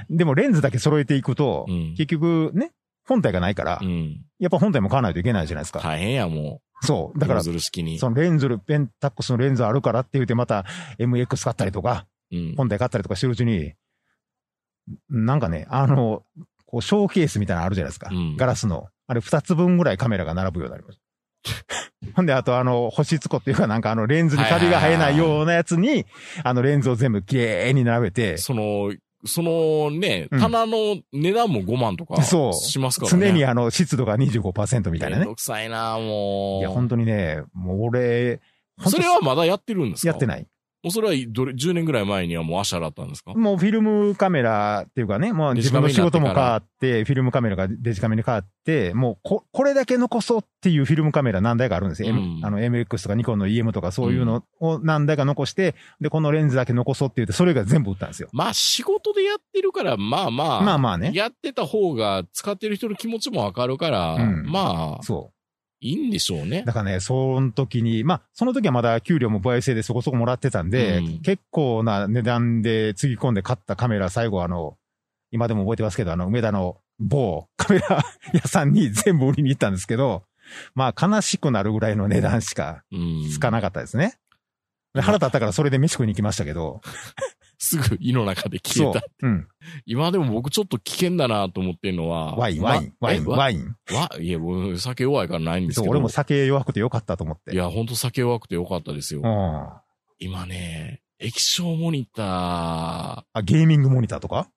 [0.10, 2.72] でもレンズだけ揃えていくと、うん結局ね、
[3.08, 4.22] 本体がないから、うん。
[4.40, 5.80] やっぱ本体も買わないといけないじゃないですか。
[5.80, 7.18] 大変や、もそう。
[7.18, 7.20] う。
[7.20, 8.00] だからノ、ズル式に。
[8.00, 10.66] そのレンズ、ペンタックスのレンズあるからって言ってまた
[11.00, 12.56] MX 買ったりとか、うん。
[12.56, 13.74] 本体買ったりとかしてるうちに、
[15.10, 16.24] なんかね、あの、
[16.66, 18.10] こう、ショーケースみたいなのあるじゃないですか。
[18.12, 18.88] うんガラスの。
[19.06, 21.04] あれ二つ分ぐらいカメラが並ぶようになりました。
[22.16, 26.06] ほんで、あとあの、星つこっていうかなんかあの、レンズにカビが生えないようなやつに、
[26.44, 28.94] あの、レンズを全部きれいに並べて、その、
[29.26, 33.28] そのね、うん棚の値段も5万とかそうしますからね。
[33.28, 35.36] 常にあの、湿度が25%みたいなねめんど。
[35.36, 36.60] くさいな、もう。
[36.60, 38.42] いや、本当にね、もう俺、
[38.86, 40.08] それはまだやってるんですか？
[40.10, 40.12] い。
[40.12, 40.46] やってない。
[40.92, 43.34] それはどれ、10年ぐらい前にはもうアシャだったんですか？
[43.34, 52.14] もうフィルムカメラっていうかね、もう自分の仕事も変わって、フィルムカメラがデジカメに変わって、もうこ、これだけ残そうっていうフィルムカメラ何台かあるんですよ。
[52.14, 58.30] うんあの MX とかニコンの EM とかそういうのを何台か残して、で、このレンズだけ残そうって言って、それが全部売ったんですよ。
[58.34, 60.62] まあ仕事でやってるから、まあまあ。
[60.62, 65.32] まあまあねやってた方が使ってる人の気持ちもわかるから、うんまあ、そ
[65.84, 66.66] いいんでしょうねう。。
[66.66, 74.78] だからね、その時に、まあ、その時はまだ給料も倍制でそこそこもらってたんで、うん結構な値段でつぎ込んで買ったカメラ、最後あの、
[75.32, 78.04] 今でも覚えてますけど、あの、梅田の某カメラ
[78.34, 80.24] 屋さんに全部売りに行ったんですけど、
[80.76, 83.30] まあ悲しくなるぐらいの値段しかうん。
[83.32, 84.16] つかなかったですね。
[84.94, 86.82] で腹立ったからそれで飯食いに行きましたけど。
[87.64, 89.02] すぐ胃の中で消えた。。
[89.22, 89.48] うん。
[89.86, 92.36] 今でも僕ちょっと危険だなと思ってるのは。
[92.36, 93.76] ワイン、まワイン、ワイン、ワイン。
[93.96, 95.92] わ、いや、僕酒弱いからないんですけど。
[95.92, 97.54] 俺も酒弱くてよかったと思って。
[97.54, 99.22] いや、ほんと酒弱くてよかったですよ。
[99.22, 99.28] うん。
[99.28, 99.82] あ、
[100.20, 104.50] 今ね、液晶モニター、ゲーミングモニターとか？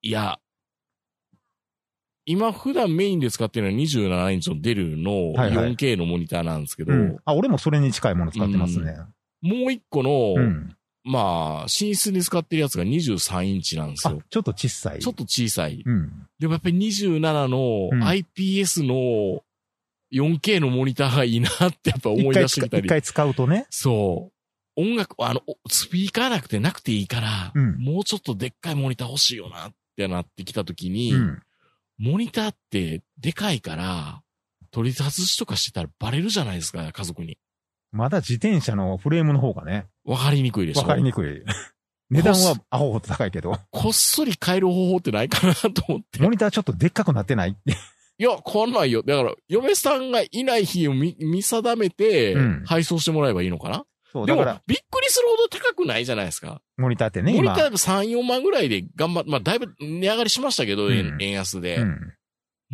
[0.00, 0.38] いや、
[2.24, 7.18] 今普段メインで使ってるのは27インチのデルのはいはい 4K のモニターなんですけど、うん。
[7.26, 8.96] あ、俺もそれに近いもの使ってますね。
[9.42, 10.74] もう一個の、うん。
[11.04, 15.00] まあ、寝室に使ってるやつが23インチなんですよ。、あちょっと小さい。
[15.00, 15.82] ちょっと小さい。
[15.84, 16.26] うん。
[16.38, 19.42] でもやっぱり27のうん IPS の
[20.12, 22.86] 4K のモニターがいいなってやっぱ思い出してみたり。
[22.86, 23.66] 一回使うとね。
[23.68, 24.34] そう。
[24.76, 31.42] 音楽、あの、おスピーカーなくてなくていいから、うんもうちょっとでっかいモニター欲しいよなってなってきたときに、うん。
[31.98, 34.22] モニターってでかいから、
[34.70, 37.36] 取り外しとかしてたらバレるじゃないですか、家族に。
[37.94, 41.42] まだ自転車のフレームの方がね、わかりにくいでしょわかりにくい。
[42.10, 46.20] 値段はアホほど高いけど、こっそり変える方法ってないかなと思って。
[46.20, 47.56] モニターちょっとでっかくなってない？
[48.18, 49.02] いや、変わんないよ。
[49.02, 56.60] だから、嫁さんがいない日を見見定めてうん、配送してもらえばいいのかな、そう、でもだから、、びっくりするほど高くないじゃないですか。
[56.76, 57.42] モニターってね、今。
[57.42, 61.76] モニター3、4万ぐらいで頑張っまあ、だいぶ値上がりしましたけど、うん円円安で。
[61.76, 62.12] うん。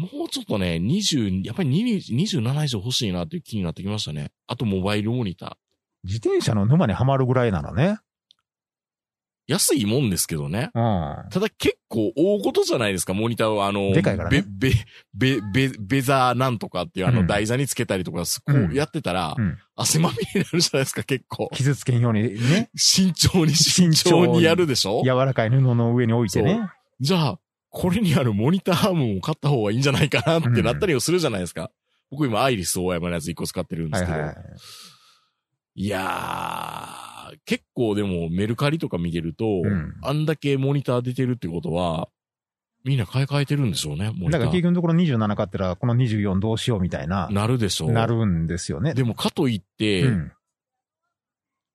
[0.01, 4.31] もうちょっとね、20、やっぱり20 27以上欲しいなっていう気になってきましたね。
[4.47, 5.53] あと、モバイルモニター。
[6.05, 7.99] 自転車の沼にはまるぐらいならね。
[9.47, 10.71] 安いもんですけどね。
[10.75, 11.29] うん。
[11.31, 13.67] ただ結構大事じゃないですか、モニターは。
[13.67, 14.71] あの、でかいからねべ、
[15.13, 21.51] べ、べ、べ、ベザーなんとかっていうあのうん台座につけたりとか、こうんうやってたら、うん汗まみれになるじゃないですか、結構。
[21.53, 25.03] 傷つけんようにね、慎重に慎慎重に重にやるでしょ？
[25.05, 26.61] 柔らかい布の上に置いてね。
[27.01, 27.39] じゃあ、
[27.71, 31.71] これにあるモニターアームを買った方がいいんじゃないかなってなったりをするじゃないですか。
[32.11, 34.13] 僕今アイリス大山のやつ1個使ってるんですけど。
[34.13, 34.45] はいはいはい。
[35.77, 42.09] いやー、結構でもメルカリとか見てると、うんあんだけモニター出てるってことは、
[42.83, 44.31] みんな買い替えてるんでしょうね、モニター。
[44.33, 47.93] だから結局のところ27買ったら、この24どうしようみたいな、なるでしょう。
[47.93, 48.95] なるんですよね。
[48.95, 50.33] でもかといって、うん。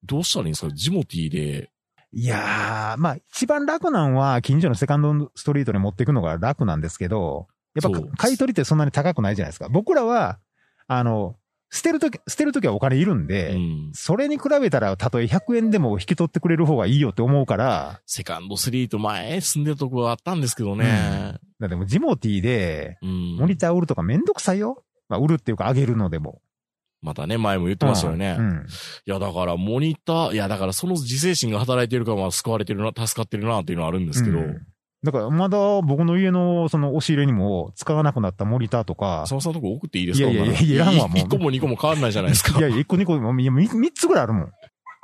[0.03, 0.73] どうしたらいいんですか？
[0.73, 1.71] ジモティーで、
[2.17, 9.67] いやー、まあ一番楽なんは、近所のセカンドストリートに持っていくのが楽なんですけど、やっぱ買い取りってそんなに高くないじゃないですか。
[9.67, 10.39] 僕らは、
[10.87, 11.35] あの、
[11.69, 13.91] 捨てるとき、捨てるときはお金いるんで、うん。
[13.93, 21.35] それに比べたら、たとえ100円でも引き取ってくれる方がいいよって思うから、セカンドスリート前住んでるとこはあったんですけどね。
[21.59, 23.35] だってもうジモティーで、うん。
[23.35, 24.85] モニター売るとかめんどくさいよ。
[25.09, 26.41] まあ、売るっていうか、あげるのでも。
[27.05, 28.35] またね、前も言ってましたよね。
[28.37, 28.65] うん。
[29.05, 34.61] いや、だから、モニター、いや、だから、その自制心が働いてるから、まあ、救われてるな、助かってるな、っていうのはあるんですけど、うん
[35.03, 42.61] だから、まだ僕の家のその押し入れにも使わなくなったモニターとか、浅間さんのとこ送っていいですかいやいやいやいらんわもう一個も二個も変わんないじゃないですかい。
[42.61, 44.51] やいや、1個2個、いや、3つぐらいあるもん。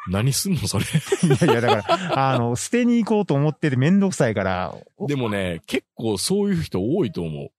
[0.10, 0.86] 何すんの、それ。
[1.24, 4.76] いやいや、だから、あの、捨てに行こうと思っててめんどくさいから、
[5.08, 7.52] でもね、結構そういう人多いと思う。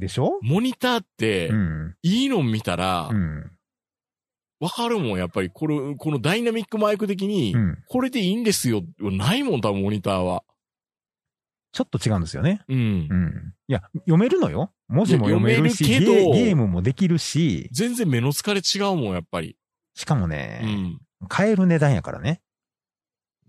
[0.00, 0.38] でしょ？
[0.42, 1.94] モニターってう、ん。
[2.02, 3.50] いいの見たらう、ん。
[4.58, 7.78] わかるもん、やっぱり、これ、このダイナミックマイク的にう、ん。
[7.88, 8.82] これでいいんですよ。
[8.98, 10.42] ないもん、多分、モニターは。
[11.72, 12.62] ちょっと違うんですよね。
[12.68, 13.14] うんう。
[13.14, 13.54] ん。
[13.68, 14.72] いや、読めるのよ。
[14.88, 19.56] 文字も読めるし、るけどゲーゲームもできるし、全然目の疲れ違うもん、やっぱり。
[19.94, 21.00] しかもうね、ん。
[21.28, 22.42] 買える値段やからね。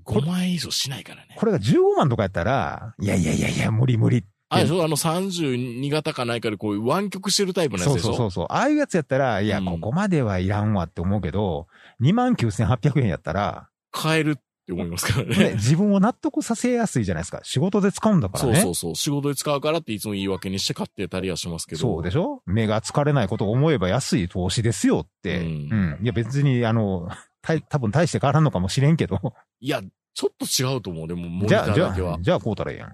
[0.05, 1.35] 5万円以上しないからね。
[1.37, 4.23] これが15万とかやったら、いやいやいやいや、無理無理。
[4.53, 4.83] あれでしょ？
[4.83, 8.07] あの32型かないかでこういう湾曲してるタイプのやつそうでしょ？
[8.07, 8.45] そうそうそう。
[8.49, 11.67] ああいうやつやったら、いや、うんここまではいらんわって思うけど、
[12.01, 14.35] 29,800円やったら、買えるっ
[14.65, 15.53] て思いますからねね。
[15.55, 17.39] 自分を納得させやすいじゃないですか。
[17.43, 18.55] 仕事で使うんだからね。
[18.55, 18.95] そうそうそう。
[18.95, 21.81] 仕事で使うからっていつも言い訳にして買ってたりはしますけど。
[21.81, 22.41] そうでしょ？
[22.45, 25.39] 目が疲れないことを思えば安い投資ですよって。
[25.39, 25.99] ううんん。
[26.03, 27.09] いや別に、あの、
[27.41, 29.19] た多分大して変わらんのかもしれんけど。
[29.59, 29.81] いや、
[30.13, 31.07] ちょっと違うと思う。
[31.07, 32.17] でも、モニじゃあ、じゃターだけはあ、。
[32.21, 32.89] じゃあ買うたらええやん。
[32.89, 32.93] い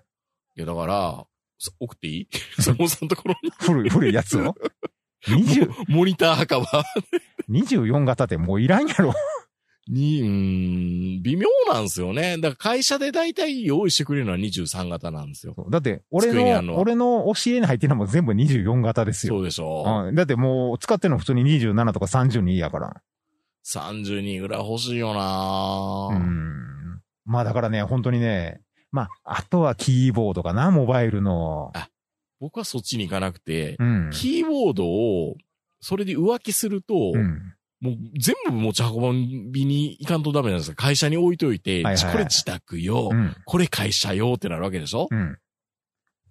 [0.56, 1.28] や、だから、そ
[1.80, 2.28] 送っていい？
[2.62, 4.56] そのさんのところ古い、古いやつを
[5.28, 5.76] ？20に。
[5.88, 6.84] モニター墓場
[7.50, 9.14] 24型ってもういらんやろ。
[9.90, 12.36] に、うーん、微妙なんですよね。
[12.38, 15.56] だから会社で大体用意してくれるのは23型なんですよ。
[15.70, 19.36] だって、俺の、のは俺の教えに入ってるのも全部24型ですよ。
[19.36, 20.04] そうでしょ。
[20.08, 20.16] うん。
[20.16, 23.02] だってもう使ってるの普通に27とか32やから。
[23.66, 27.02] 32ぐらい欲しいよなぁうん。
[27.26, 28.60] まあだからね、本当にね、
[28.92, 31.72] まあ、あとはキーボードかな、モバイルの。
[32.40, 34.10] 僕はそっちに行かなくて、うん。
[34.12, 35.36] キーボードを、
[35.82, 37.54] それで浮気すると、うん。
[37.80, 43.36] もう全部持ち運びに行かんとダメなんですか会社に置いといて、はいはいこれ自宅用、うん。
[43.46, 45.38] これ会社用ってなるわけでしょ、うん。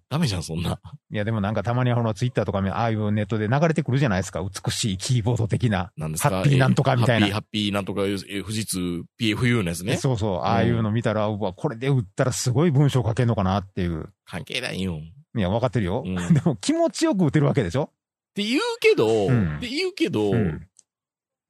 [0.09, 0.79] ダメじゃん、そんな。
[1.11, 4.41] いや、でもなんかたまにこのツイッターとかああいうネットで流れてくるじゃないですか。
[4.41, 5.91] 美しいキーボード的な。
[5.97, 6.29] なんですか？
[6.29, 9.97] ハッピーなんとかみたいなえーハッピー、ハッピーなんとか、えー富士通 PFU のやつね。
[9.97, 10.37] そうそう。
[10.39, 14.09] ああいうの見たら、うわ、これで打ったらすごい文章書けんのかなっていう。
[14.25, 14.99] 関係ないよ。
[15.35, 16.03] いや、分かってるよ。
[16.05, 17.91] うん でも気持ちよく打てるわけでしょ？
[17.91, 17.93] っ
[18.33, 20.67] て言うけど、うんって言うけど、うん。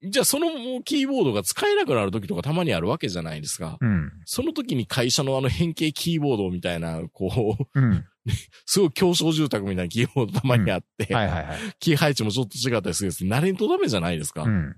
[0.03, 0.47] じゃあその
[0.84, 3.78] キーボードが使えなくなる時とかたまにあるわけじゃないですか。
[3.82, 4.12] うん。
[4.26, 8.05] その時に会社のあの変形キーボードみたいな、こう、うん。
[8.65, 11.57] すごい競争住宅みたいなキーボードたまにあって、はいはいはい。
[11.80, 14.43] キー配置もちょっと違ったりするんです慣れんとダメじゃないですか。
[14.43, 14.75] うん。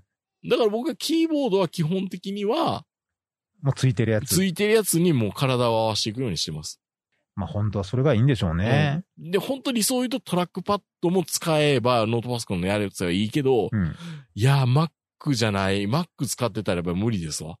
[0.48, 2.84] だから僕はキーボードは基本的には、
[3.62, 4.34] もうついてるやつ。
[4.36, 6.80] ついてるやつにもう体を合わせていくようにしてます。
[7.36, 9.04] まあ本当はそれがいいんでしょうね。
[9.18, 13.94] うんで、本当にそういうとトラックパッドも使えば、ノートパソコンのやるやつはいいけど、うん。
[14.34, 14.88] いや、Mac
[15.34, 17.58] じゃない、Mac 使ってたらやっぱ無理ですわ。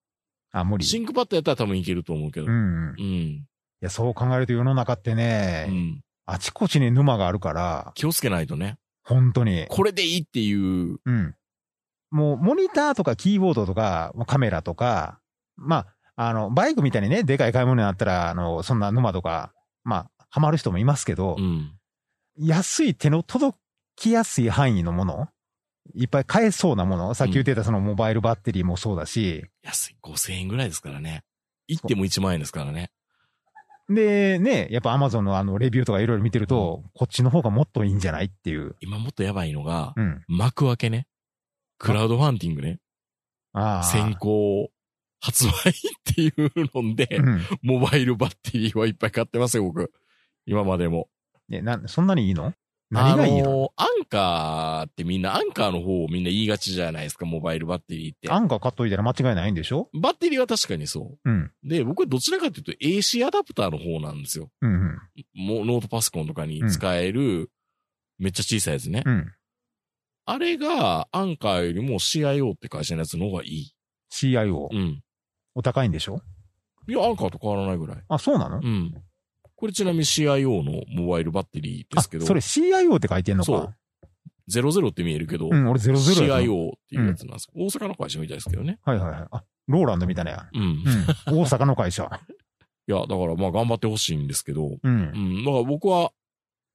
[0.52, 0.84] あ、無理。
[0.84, 2.46] シンクパッドやったら多分いけると思うけど。
[2.46, 2.94] ううん。
[2.96, 3.46] ん。
[3.80, 3.86] いうん。
[3.86, 6.00] や、そう考えると世の中ってね、うん。
[6.26, 8.78] あちこちに沼があるから、気をつけないとね。
[9.04, 9.66] 本当に。
[9.68, 11.34] これでいいっていう、うん。
[12.10, 15.20] もうモニターとかキーボードとかカメラとか、
[15.56, 19.52] まあ、あの、バイクみたいにね、でかい買い物になったら、あの、そんな沼とか、
[19.84, 21.72] まあ、ハマる人もいますけど、うん。
[22.36, 23.56] 安い手の届
[23.96, 25.28] きやすい範囲のもの
[25.94, 29.96] いっぱい買えそうなものさっき言ってたそのモバイルバッテリーもそうだし、安い。
[30.02, 31.24] 5000円ぐらいですからね。
[31.66, 32.90] 行っても1万円ですからね。
[33.90, 38.76] で、ね、やっぱアマゾンのあの、レビューとかいろいろ見てると、こっちの方がもっといいんじゃないっていう。
[38.80, 40.22] 今もっとやばいのが、うん。
[40.28, 41.08] 幕開けね。
[41.78, 42.78] クラウドファンディングね。
[43.52, 43.82] ああ。
[43.82, 44.70] 先行
[45.20, 45.52] 発売っ
[46.04, 47.42] ていうので、うん。
[47.62, 49.92] モバイルバッテリーはいっぱい買ってますよ、僕。
[50.46, 51.08] 今までも。
[51.48, 52.54] ね、な、そんなにいいの？
[52.90, 58.28] 何がいいの、あのアンカーってみんな、アンカーの方をみんな言いがちじゃないですか、モバイルバッテリーって。
[58.30, 59.88] アンカー買っといたら間違いないんでしょ？
[59.94, 61.52] バッテリーは確かにそうん。
[61.64, 61.68] う。
[61.68, 64.50] で、僕はどちらかというと AC アダプターの方なんですよ。
[64.60, 64.98] うんうん。
[65.34, 67.50] もうノートパソコンとかに使える、
[68.18, 69.02] めっちゃ小さいやつね。
[69.06, 69.32] うん。
[70.26, 73.72] あれが、アンカーよりも CIO って会社のやつの方がいい。
[74.12, 74.76] CIO う。
[74.76, 75.02] ん。
[75.54, 76.20] お高いんでしょ？
[76.88, 77.98] いや、アンカーと変わらないぐらい。
[78.08, 78.56] あ、そうなの？
[78.56, 78.92] うん。
[79.60, 82.24] これちなみに CIO のモバイルバッテリーですけど。
[82.24, 83.46] あ、それ CIO って書いてんのか。
[83.46, 83.74] そう
[84.50, 87.48] 00って見えるけど、うん、俺00やと CIO っていうやつなんです。
[87.54, 88.78] 大阪の会社みたいですけどね。
[88.82, 89.28] はいはいはい。
[89.30, 90.48] あ、ローランドみたいなや。
[90.54, 90.62] うん。
[90.62, 91.40] うん。
[91.40, 92.04] 大阪の会社。
[92.88, 94.78] いや、だからまあ頑張ってほしいんですけど、う。
[94.82, 95.44] うんん。
[95.44, 96.10] だから僕は、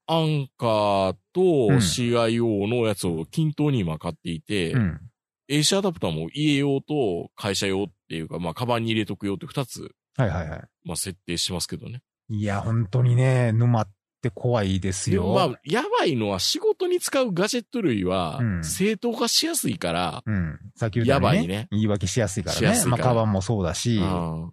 [0.06, 5.02] アンカーとうん CIO のやつを均等に今買っていて、うん。
[5.50, 12.02] AC アダプターも家用と会社用っていうか、まあ、カバンに入れとく用って二つ、はいはいはまあ、設定してますけどね。
[12.30, 12.38] い。
[12.40, 13.90] いや、本当にね、沼っ
[14.22, 15.34] て怖いですよ。
[15.34, 20.60] まあ、やばいのは仕事に使うガジェット類はう、ん正当化しやすいから、うん。
[20.76, 21.54] さっき言ったようにね。
[21.54, 22.60] やばいね言い訳しやすいからね。
[22.60, 24.52] しやすいからまあ、カバンもそうだし、うん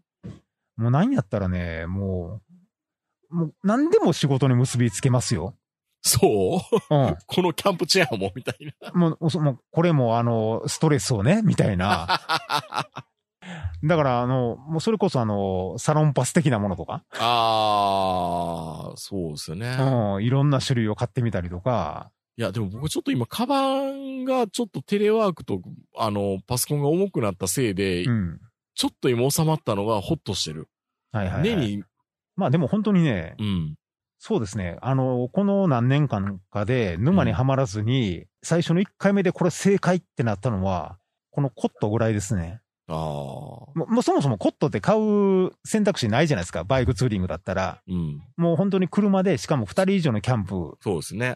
[0.78, 2.40] もう何やったらね、も
[3.30, 5.54] う、もう何でも仕事に結びつけますよ。
[6.00, 6.18] そ
[6.90, 6.94] う？
[6.94, 7.16] うん。
[7.26, 8.90] このキャンプチェアもみたいな。
[8.92, 12.08] もう、そもうこれもあの、ストレスをね、みたいな。
[13.84, 19.76] だから、あの、もうそれこそあの、サロンパス的なものとか、ああ、そうですよね。
[19.78, 25.60] うん、いろんな種類を買ってみたりとか、いや、でも僕ちょっと今、カバンがちょっとテレワークと、
[25.96, 28.40] あの、パソコンが重くなったせいで、うん。
[28.74, 30.68] ちょっと今収まったのがホッとしてる。
[31.12, 31.42] はいはい、はい。
[31.42, 31.84] 年に、
[32.36, 33.74] まあでも本当にね、うん。
[34.18, 34.78] そうですね。
[34.80, 40.96] あの、この何年間かで沼にはまらずに、最初の1回目でこれ正解ってなったのは、
[41.32, 42.61] このコットぐらいですね。
[42.92, 46.64] ああ、もうもうそもそもコットって買う選択肢ないじゃないですか。
[46.64, 47.80] バイクツーリングだったら。
[47.88, 48.20] うん。
[48.36, 50.76] もう本当に車で、しかも2人以上のキャンプ。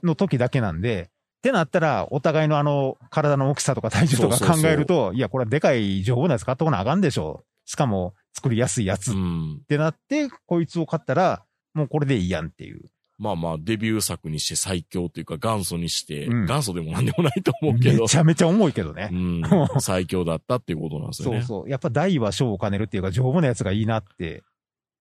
[0.03, 7.45] の時だけなんで、ってなったら、お互いのあの、体の大きさとか体重とか考えると、いや、これはでかい丈夫なやつ買っとかなあかんでしょ。
[7.65, 9.63] しかも、作りやすいやつっうん。
[9.69, 11.43] てなって、こいつを買ったら、
[11.73, 12.91] もうこれでいいやんっていう。
[13.19, 19.09] まあまあ、デビュー作にして最強というか元祖にして、うん元祖でもなんでもないと思うけどめ、ちゃめちゃ重いけどね。
[19.13, 19.43] うん、
[19.81, 21.41] 最強だったっていうことなんですよね。
[21.41, 21.71] そうそう。
[21.71, 24.43] やっぱ大は小を兼ねるっていうか、丈夫なやつがいいなって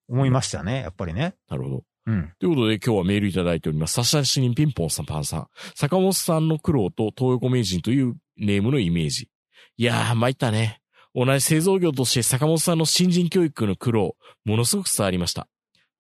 [0.08, 0.82] 思いましたね。
[0.82, 1.36] やっぱりね。
[1.50, 1.84] なるほど。
[2.08, 2.32] うん。
[2.40, 3.94] ということで今日はメールいただいております。
[3.94, 5.48] サシャシニンピンポンさんパンさん。
[5.76, 9.30] 坂本さんの苦労と東横名人というネームのイメージ。
[9.78, 10.82] いやー、参ったね。
[11.14, 15.48] 同じ製造業として坂本さんの新人教育の苦労、ものすごく伝わりました。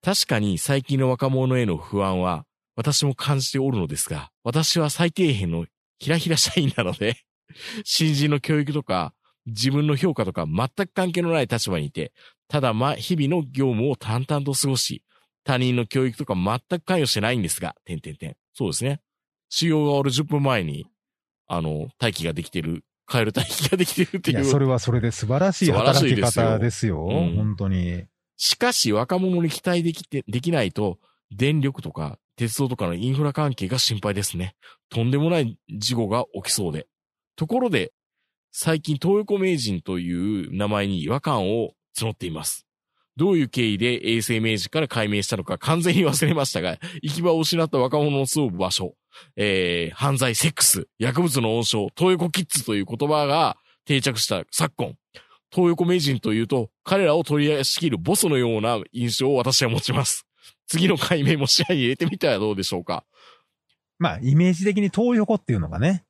[0.06, 2.45] 確かに最近の若者への不安は、
[2.76, 5.66] 私も感じておるのですが、私は最底辺の
[5.97, 7.18] ひらひら社員なので、
[7.84, 9.16] 新人の教育とか、
[9.47, 12.14] 自分の評価とか全く関係のない立場にいて、
[12.47, 15.01] ただま、日々の業務を淡々と過ごし、
[15.43, 18.38] 他人の教育とか全く関与してないんですが、点点点。
[18.53, 19.01] そうですね。
[19.49, 20.86] 修行が終わる10分前に、
[21.47, 24.45] あの、待機ができてる、帰る待機ができてるっていいや、う。
[24.45, 27.08] それはそれで素晴らしい働きいですよ方ですよ。
[27.10, 28.06] うん本当に。
[28.38, 30.99] しかし若者に期待できて、できないと、
[31.31, 34.55] 電力とか鉄道とかのインフラ関係が心配ですね。
[34.89, 36.88] とんでもない事故が起きそうで。
[37.36, 37.93] ところで、
[38.51, 42.65] 最近東横名人という名前に違和感を募っています。
[43.17, 48.95] どういう経緯で衛生名人から改名したのか完全に忘れましたが、行き場を失った若者の住む場所、
[49.38, 54.95] えー、犯罪、セックス、薬物の温床、東横キッズという言葉が定着した昨今、
[55.56, 60.28] 東横名人というと、彼らを取り仕切るボスのような印象を私は持ちます。
[60.68, 63.06] 次の解明も視野に入れてみてはどうでしょうか。
[63.97, 66.03] まあ、イメージ的に東横っていうのがね。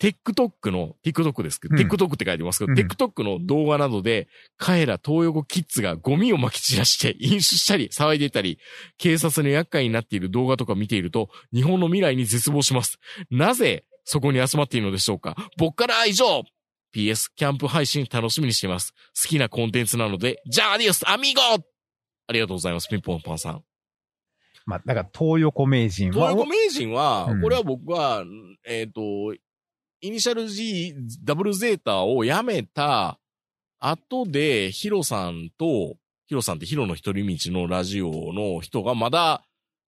[0.00, 8.58] TikTok の、TikTok ですけど、うん TikTok って書いてますけど、うん TikTok の動画などで、彼ら東横キッズがゴミを撒き散らして飲酒したり騒いでいたり、
[8.98, 12.98] 警察の厄介になっている動画とか見ていると、日本の未来に絶望します。
[13.30, 16.42] なぜそこに集まっているのでしょうか僕からは以上
[16.94, 18.92] !PS、キャンプ配信楽しみにしています。
[19.22, 21.64] 好きなコンテンツなので、じゃあアディオスアミーゴ
[22.26, 23.64] ありがとうございます、ピンポンパンさん。
[24.66, 28.24] まあ、だから東横名人は東横、名人は、うんこれは僕は、
[28.64, 29.34] えっ、と、
[30.00, 33.18] イニシャル G、ダブルゼータをやめた
[33.78, 39.42] 後で、ヒロさんと、ヒロさんってヒロの一人道のラジオの人がまだ、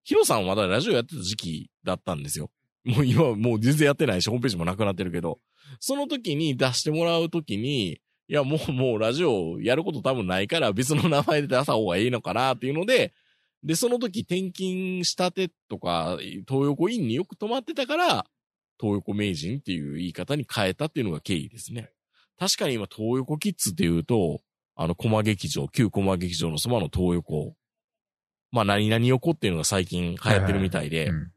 [0.04, 2.50] ヒロさんはまだラジオやってた時期だったんですよ。
[2.84, 5.40] もう今、もう全然やってないし、ホームページもなくなってるけど、
[5.80, 13.14] その時に出してもらう時に、いや、もう、もうラジオやること多分ないから別の名前で出した方がいいのかなっていうので、
[13.64, 16.18] で、その時転勤したてとか、
[16.48, 18.26] 東横インによく泊まってたから、
[18.80, 21.92] 東横名人っていう言い方に変えたっていうのが経緯ですね。
[22.40, 24.42] 確かに今、東横キッズっていうと、
[24.76, 27.56] あの、駒劇場、旧駒劇場のそばの東横。
[28.52, 31.32] まあ、何々横っていうのが最近流行ってるみたいで、うん。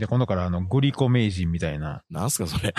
[0.00, 2.74] で、今度からあの、グリコ名人みたいな、なんすかそれ。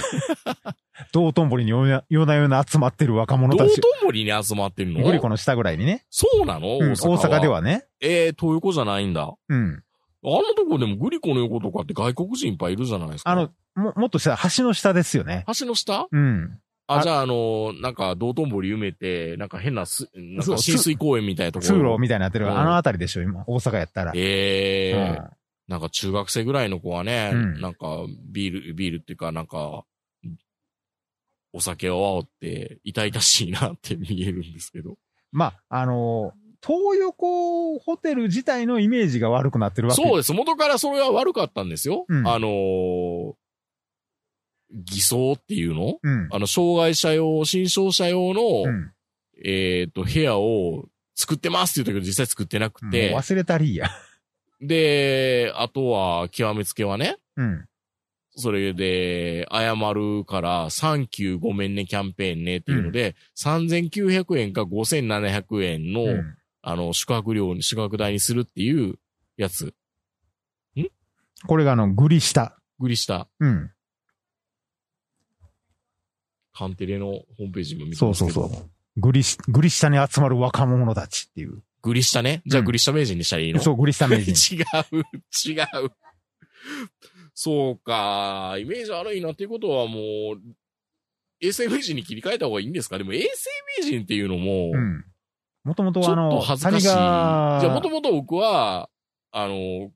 [1.14, 3.82] 道頓堀に夜な夜な集まってる若者道頓たち。
[4.04, 5.04] 堀に集まってるの？
[5.04, 6.06] グリコの下ぐらいにね。
[6.10, 7.48] そうなの、うん大阪で。
[7.48, 7.86] はね。
[8.02, 9.22] えー、東横じゃないんだ。
[9.24, 9.84] あうん。
[10.24, 13.30] のとこでもグリコの横とかって外国人いっぱいいるじゃないですか。
[13.30, 15.46] あの、も、もっとした橋の下ですよね。
[15.60, 16.08] 橋の下？
[16.12, 16.60] うん。
[16.88, 21.72] あ、あじゃあ、あの、なんか、道頓堀埋めて、なんか変なす、なんか浸水公園みたいなところ。
[21.72, 23.44] 通路みたいになってる、うんあの辺りでしょ、今。
[23.48, 24.12] 大阪やったら。
[24.16, 29.86] ええうんなんか中学生ぐらいの子はね、うんなんかビール、ビールっていうかなんか、
[31.54, 34.98] お酒を煽って痛々しいなって見えるんですけど。
[35.32, 36.34] まあ、あの
[36.66, 40.34] 東横ホテル自体のイメージが悪くなってるわけそうです。
[40.34, 42.06] 元からそれは悪かったんですよ。
[42.08, 43.34] うんあのー
[44.74, 46.00] 偽装っていうの？
[46.02, 46.30] うん。
[46.32, 48.94] あの、障害者用、新傷者用の、うん。
[49.44, 53.90] えっ、と、部屋を作ってますって言ったけど実際作ってなくて、忘れたりや。
[54.62, 57.66] で、あとは、極めつけはね、うん。
[58.36, 69.00] それで、謝るから、サンキューごめんねキャンペーンねっていうので、3900円か5700円の、うんあの、宿泊料に、宿泊代にするっていう
[69.36, 69.74] やつ、
[71.48, 72.58] これがあの、グリ下。
[72.80, 73.72] グリした、うん。
[76.54, 78.42] カンテレのホームページも見てそうますけど。
[78.42, 78.70] そうそう。
[78.98, 81.64] グリし、グリ下に集まる若者たちっていう。
[81.82, 82.42] グリしたね。
[82.46, 84.32] じゃあうんグリした名人にしたらいいの、そう、グリ下名人。
[84.56, 85.66] 違う、違う。
[87.34, 90.00] そうか、イメージ悪いなっていうことはも
[90.36, 90.42] う、
[91.42, 92.98] 衛生名人に切り替えた方がいいんですか？
[92.98, 95.04] でも衛生名人っていうのも、うん。
[95.64, 96.82] もともとちょっとあの、恥ずかしい。
[96.82, 98.90] じ谷ゃ川あもともと僕は、
[99.32, 99.92] あの、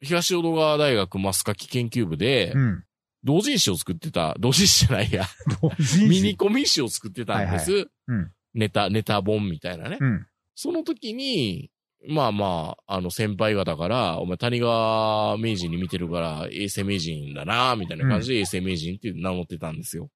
[0.00, 2.84] 東淀川大学マスカキ研究部で、うん。
[3.24, 5.24] 同人誌を作ってた、同人誌じゃないや、
[6.08, 7.88] ミニコミ誌を作ってたんです。
[8.06, 8.30] うん。
[8.52, 9.96] ネタ、ネタ本みたいなね。
[9.98, 10.26] うん。
[10.54, 11.70] その時に、
[12.06, 20.10] まあまあ、あの先輩方から、お前谷川名人に見てるから、衛生名人だな、みたいな感じで衛生名人って名乗ってたんですよ。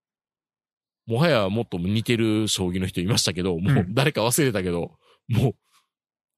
[1.06, 5.52] もはやもっと似てる将棋の人いましたけど、もううん誰か忘れたけど、もう、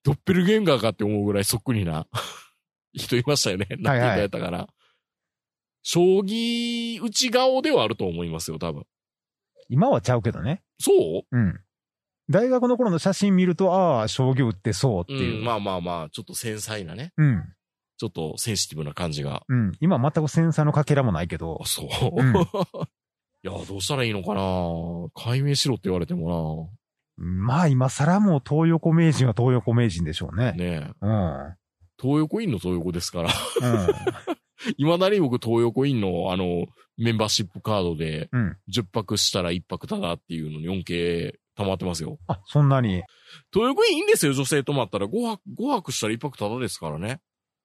[0.05, 2.07] ドッペルゲンガーかって思うぐらいそっくりな
[2.93, 3.67] 人いましたよね。
[3.71, 4.69] なっていただいたから。
[5.83, 8.85] 将棋内顔ではあると思いますよ、多分。
[9.69, 10.63] 今はちゃうけどね。
[10.79, 11.37] そう？
[11.37, 11.61] うん。
[12.31, 15.43] 大学の頃の写真見ると、ああ、将棋打ってそうってういう。
[15.43, 17.13] ん、まあまあまあ、ちょっと繊細なね。
[17.17, 17.43] うん。
[17.99, 19.73] ちょっとセンシティブな感じがうん。
[19.81, 21.67] 今全く繊細のかけらもないけどあ、。
[21.67, 21.87] そう。
[22.17, 22.35] うん
[23.43, 24.43] いや、どうしたらいいのかな
[25.15, 26.71] 解明しろって言われても
[27.17, 30.53] まあ今更もう東横名人は東横名人でしょうねな。。
[30.53, 30.91] ねえ。
[31.01, 31.55] うん。
[32.01, 33.31] 東横インの東横ですから。
[33.63, 33.89] うん。
[34.77, 36.67] 未だに僕東横インのあの、
[36.97, 38.57] メンバーシップカードでうん。
[38.71, 42.19] 10泊したら1泊ただっていうのに 4K 溜まってますよ。
[42.27, 43.03] あ、そんなに。
[43.53, 45.07] 東横いいんですよ、女性泊まったら。
[45.07, 47.21] 5泊、5泊したら1泊ただですからね。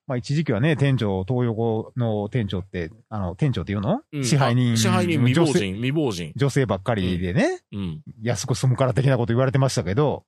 [0.08, 4.74] まあ一時期はね、店長、東横の店長って、あの、店長っていうの、うん支配人。
[4.74, 6.32] あ支配人、未亡人、未亡人。
[6.36, 8.02] 女性ばっかりでね、うん。
[8.22, 10.26] 安く済むから的なこと言われてましたけど、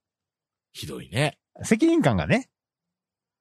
[0.74, 1.38] ひどいね。
[1.64, 2.49] 責任感がね、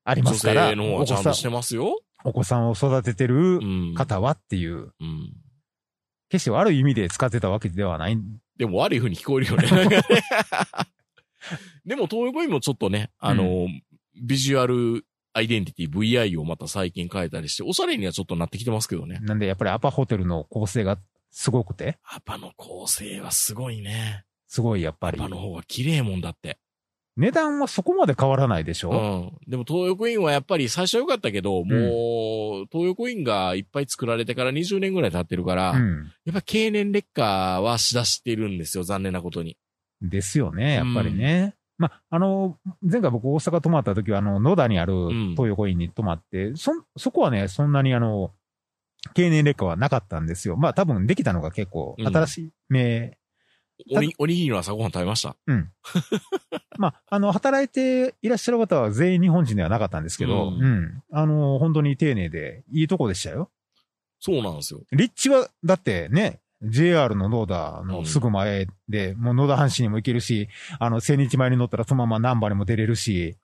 [0.05, 1.99] ありま女すから、性の方お子さんはちゃんとしてますよ。
[2.25, 3.95] お子さんを育ててるうん。
[3.95, 5.33] 方はっていう、うん。
[6.29, 8.19] 決して悪い意味で使ってたわけではない。
[8.57, 9.69] でも悪い風に聞こえるよね。
[11.85, 13.69] でも東横インもちょっとね、あの、
[14.21, 19.19] ビジュアルアイデンティティ VI をまた最近変えたりして、おしゃれにはちょっとなってきてますけどね。
[19.21, 20.99] なんでやっぱりアパホテルの構成が
[21.31, 24.25] すごくて、アパの構成はすごいね。
[24.47, 25.21] すごいやっぱり。
[25.21, 26.59] アパの方が綺麗もんだって。
[27.17, 29.51] 値段はそこまで変わらないでしょ、うん。
[29.51, 36.13] でも東横インはやっぱり最初は良かったけど、もう、東横インがいっぱい作られてから20年ぐらい経ってるから、うん。
[36.25, 39.57] やっぱ経年劣化はしだしてるんですよ、残念なことに。
[40.03, 41.55] ですよね、やっぱりね。
[41.79, 48.33] まあ、あの、前回僕大阪泊まった時は、あの、野田にあるん東横インに泊まって、そ、そこはね、そんなにあの、
[49.15, 50.57] 経年劣化はなかったんですよ。
[50.57, 53.19] まあ多分できたのが結構うん新しい目、
[53.95, 55.37] おに、おにぎりの朝ごはん食べました。
[56.79, 61.03] まあ、あの、働いていらっしゃる方は全員日本人ではなかったんですけど、ううんん。
[61.13, 63.51] あの、本当に丁寧でいいとこでしたよ。
[64.19, 64.81] そうなんですよ。
[64.93, 70.49] 立地は、だってね、JR の野田のすぐ前で、もう野田阪神にも行けるし、
[70.79, 73.37] あの、千日前に乗ったらそのまま難波にも出れるし、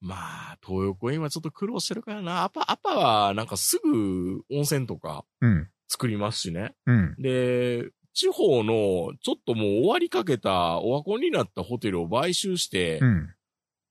[0.00, 2.44] まあ、東横今ちょっと苦労してるからな。
[2.44, 6.74] アパ、アパはなんかすぐ温泉とかうん、作りますしね。
[6.86, 13.34] うん、で、地方のちょっともう終わりかけたオワコンになったホテルを買収して、うん。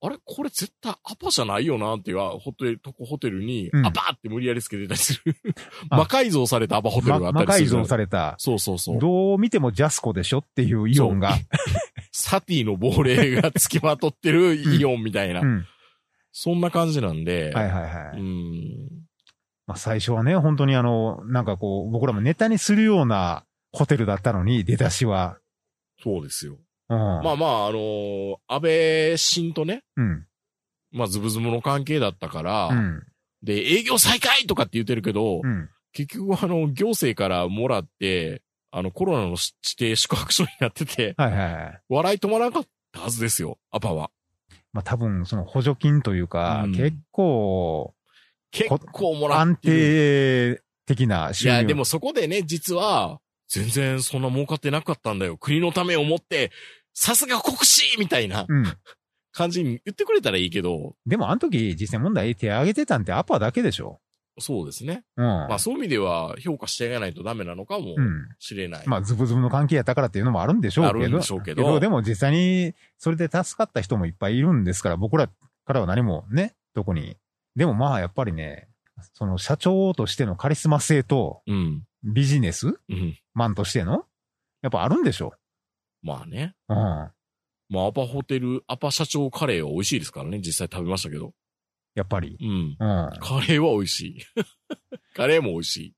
[0.01, 0.17] あれ？
[0.23, 5.35] これ絶対アパじゃないよなっていうホテル、とこホテルに、うんアパって無理やりつけてたりする。
[5.89, 7.77] あ魔改造されたアパホテルがあまったりする。
[7.77, 8.99] 魔改造された、そうそうそう。
[8.99, 11.37] どう見てもジャスコでしょっていうイオンが。
[12.11, 15.41] サティの亡霊が付きまとってるイオンみたいな。
[15.41, 15.65] うん。
[16.31, 17.51] そんな感じなんで。
[17.53, 18.19] はいはいはい。
[18.19, 19.03] うん。
[19.65, 25.37] まあ、最初はね、本当にあの、なんかこう、僕らもネタにするようなホテルだったのに、出だしは。
[26.01, 26.57] そうですよ。
[26.89, 26.97] うん。
[26.97, 30.25] まあまあ、あのー安倍晋とね、うん。
[30.91, 33.03] まあズブズブの関係だったから、うん。
[33.41, 35.69] で、営業再開とかって言ってるけど、うん。
[35.91, 39.39] 結局あの、行政からもらって、あの、コロナの指
[39.77, 41.81] 定宿泊所になってて、はいはいはい。
[41.89, 44.11] 笑い止まらなかったはずですよ、アパは。
[44.71, 47.93] まあ多分、その補助金というか、うん結構、
[48.51, 50.63] 結構もら安ってる。
[50.85, 51.55] 定的ない収入。
[51.55, 53.19] や、でもそこでね、実は、
[53.53, 55.37] 全然そんな儲かってなかったんだよ。
[55.37, 56.51] 国のためを思って、
[56.93, 58.65] さすが国士みたいなうん。
[59.35, 63.99] 感じに言ってくれたらいいけど、でもあの時、実際問題手挙げてたんってアパだけでしょ。
[64.39, 65.03] そうですね。
[65.17, 65.25] うん。
[65.25, 68.27] まあそういう意味では評価していかないとダメなのかもうん。
[68.39, 68.87] しれない。
[68.87, 70.99] まあ、ズブズブの関係やったからっていうのもあるんでしょうけど。
[70.99, 75.27] あるんでしょうけどでも実際に、それで助かった人もいっぱいいるんですから、僕ら
[75.65, 77.17] からは何もね、特に。
[77.55, 78.67] でもまあ、やっぱりね、
[79.13, 81.83] その社長としてのカリスマ性とうん。
[82.03, 83.17] ビジネスうん。
[83.33, 84.05] マンとしての、
[84.61, 85.33] やっぱあるんでしょ？
[86.01, 86.55] まあね。
[86.69, 86.73] う。
[86.73, 86.77] うん。
[87.69, 90.39] まあアパホテル、アパ社長カレーは美味しいですからね。
[90.39, 91.33] 実際食べましたけど。
[91.95, 92.37] やっぱり。
[92.39, 92.47] うん。
[92.47, 93.19] うん。
[93.19, 94.17] カレーは美味しい。
[95.15, 95.93] カレーも美味しい。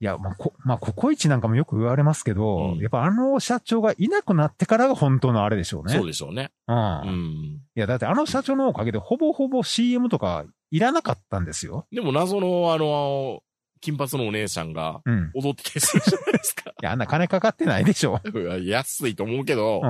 [0.00, 5.94] いや、まあ、こ、まあ、ココイチなんかもよく言われますけど、うんやっぱあの社長がいなくなってからが本当のあれでしょうね。
[5.94, 6.50] そうでしょうね。
[6.66, 6.76] うん。
[6.76, 7.60] ういん。
[7.76, 11.86] や、だってあの社長のおかげでほぼほぼ CM とかいらなかったんですよ。
[11.92, 13.42] でも謎のあの、
[13.82, 15.30] 金髪のお姉さんがうん。
[15.34, 16.70] 踊ってたりするじゃないですか。
[16.70, 18.20] いや、あんな金かかってないでしょ。
[18.62, 19.86] 安いと思うけど、う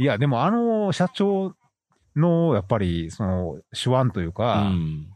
[0.00, 0.02] ん。
[0.02, 1.54] いや、でもあの社長
[2.16, 5.06] の、やっぱり、その、手腕といううか、ん。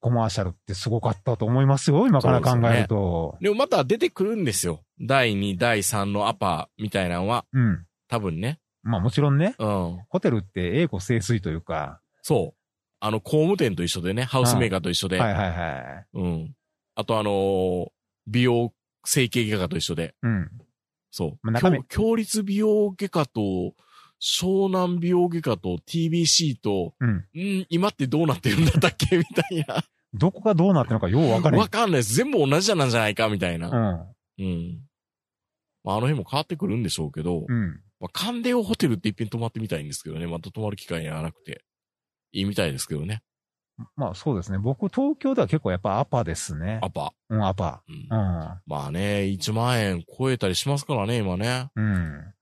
[0.00, 3.36] コマーシャルってすごかったと思いますよ、今から考えると。
[3.40, 4.82] でもまた出てくるんですよ。
[5.00, 7.86] 第2、第3のアパみたいなのは、うん。
[8.08, 8.58] 多分ね。
[8.82, 10.00] まあもちろんね、うん。
[10.08, 12.60] ホテルって栄枯盛衰というか、そう。
[13.00, 15.18] あの、工務店と一緒でね、ハウスメーカーと一緒で。
[15.18, 16.06] はいはいはい。
[16.14, 16.54] うん。
[16.96, 17.88] あとあのー
[18.26, 18.72] 美容
[19.04, 20.16] 整形外科と一緒で。
[20.22, 20.50] うん。
[21.12, 21.50] そう。
[21.50, 23.40] まあ強強立美容外科と、
[24.20, 27.10] 湘南美容外科と TBC と、うん。
[27.36, 29.16] ん今ってどうなってるんだったっけ？
[29.18, 29.84] みたいな。
[30.12, 32.14] どこがどうなってるのかよう分かれへんわかんないです。
[32.14, 33.68] 全部同じなんじゃないかみたいな。
[34.38, 34.44] うん。
[34.44, 34.80] うん。
[35.84, 37.80] まあ、あの辺も変わってくるんでしょうけど、うん。
[38.00, 40.26] まあ、カンデオホテルって一遍泊まってみたいんですけどね。
[40.26, 41.62] また泊まる機会がなくて。
[42.32, 43.22] いいみたいですけどね。
[43.96, 44.58] まあそうですね。
[44.58, 46.80] 僕、東京では結構やっぱアパですね。
[46.82, 47.12] アパ。
[47.28, 47.82] うん、アパ。
[47.88, 48.08] うんうん。
[48.10, 51.70] まあね、1万円超えたりしますからね、今ね。
[51.76, 52.34] うん。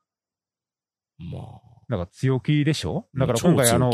[1.18, 1.60] まあ。
[1.88, 3.06] だから強気でしょ？
[3.12, 3.90] うんだから今回あの、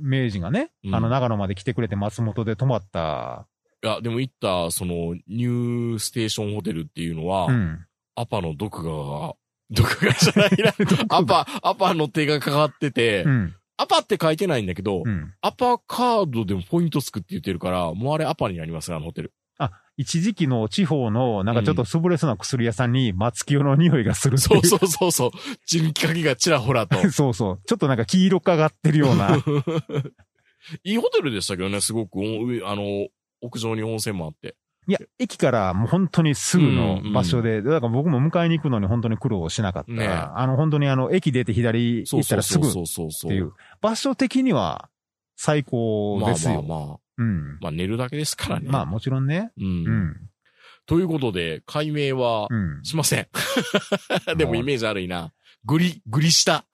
[0.00, 3.46] 明治がね、うんあの長野まで来てくれて松本で泊まった、
[3.82, 7.86] いや、でも行った、その、ニューステーションホテルっていうのは、うん。
[8.16, 9.34] アパの毒が、
[9.70, 10.72] 毒がじゃないな。
[11.16, 13.54] アパ、アパの手がかかってて、うん。
[13.78, 15.32] アパって書いてないんだけど、うん。
[15.40, 19.32] アパカードでもポイントつくって言ってるから、もうあれアパになりますね、あのホテル。
[19.58, 24.38] あ、一時期の地方の、なんかちょっと潰れそうな薬屋さんに松清の匂いがするう。
[24.38, 25.30] そうそうそうそう。
[25.66, 26.98] 人気鍵がちらほらと。
[27.10, 27.60] そうそう。
[27.66, 29.36] ちょっとなんか黄色かがってるような。
[30.82, 32.18] いいホテルでしたけどね、すごく、
[32.64, 33.08] あの、
[33.40, 34.56] 屋上に温泉もあって。
[34.88, 39.92] いや、駅からもう本当にすぐの場所で、だから僕も迎えに行くのに本当に苦労しなかった。
[39.92, 42.72] ねあの本当にあの、駅出て左行ったらすぐっ。
[42.72, 43.52] ていう。
[43.82, 44.88] 場所的には
[45.36, 46.62] 最高まあですよ。
[46.62, 46.98] まあまあ。
[47.18, 47.58] うん。
[47.60, 48.68] まあ寝るだけですからね。
[48.70, 49.52] まあもちろんね。
[49.58, 49.66] うん。
[49.66, 50.16] うん。
[50.86, 52.82] ということで、解明はうん。
[52.82, 53.28] しません。
[54.38, 55.34] でもイメージ悪いな。
[55.66, 56.64] グリ、グリ下。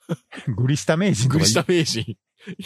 [0.57, 2.17] グリ下名人グリ下名人。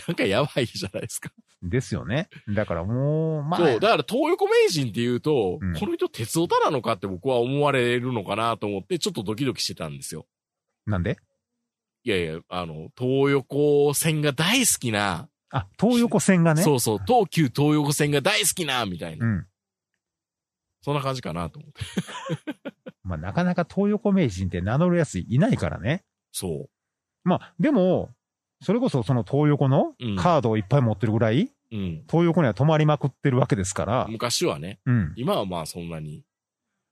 [0.06, 1.30] なんかやばいじゃないですか。
[1.62, 2.28] ですよね。
[2.54, 3.80] だからもう、まあ、そう。
[3.80, 10.26] だから東横名人って言うと、うんこの人鉄オタなのかって僕は思われるのかなと思って、ちょっとドキドキしてたんですよ。
[10.86, 11.18] なんで？
[12.04, 16.62] いやいや、あの、東横線が大好きな、あ、東横線がね？
[16.62, 19.26] そうそう、東急東横線が大好きな、みたいな。
[19.26, 19.46] うん。
[20.80, 21.82] そんな感じかなと思って。
[23.02, 26.04] まあなかなか東横名人って名乗るやついないからね。
[26.30, 26.68] そ
[27.24, 28.10] まあ、でも、
[28.60, 31.76] それこそその東横のうんカードをいっぱい持ってるぐらい、う。
[31.76, 32.04] うん。
[32.10, 35.12] 東横には泊まりまくってるわけですから、昔はね、うん。
[35.16, 36.24] 今はまあそんなに。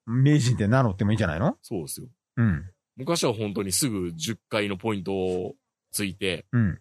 [0.06, 1.56] 名人って名乗ってもいいんじゃないの？
[1.62, 2.06] そうですよ。
[2.36, 2.70] うん。
[2.96, 5.54] 昔は本当にすぐ10回のポイントを
[5.90, 6.60] ついて、うん。
[6.60, 6.78] うん。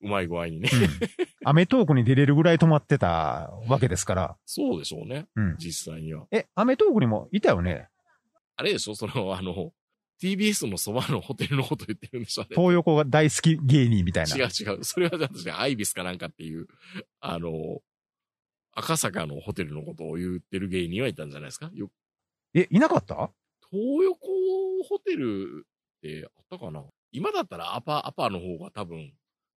[0.00, 0.70] うまい具合にね。
[1.44, 4.36] アメトークに出れるぐらい止まってたわけですから。
[4.46, 5.26] そうでしょうね。
[5.34, 5.56] うん。
[5.58, 6.26] 実際には。
[6.30, 7.88] え、アメトークにもいたよね？
[8.54, 8.94] あれでしょ？
[8.94, 9.72] その、あの、
[10.20, 14.36] TBS のそばのホテルのこと言ってるんでしょ東横が大好き芸人みたいな。
[14.36, 14.84] 違う違う。
[14.84, 16.66] それは私ね、アイビスかなんかっていう、
[17.20, 17.52] あの、
[18.72, 21.70] 赤坂のホテルのことを言ってる芸人はいたんじゃないですか？
[21.72, 21.90] よ
[22.54, 23.30] え、いなかった？
[23.70, 24.18] 東横
[24.88, 26.82] ホテルってあったかな？
[27.12, 29.12] 今だったらアパ、アパの方が多分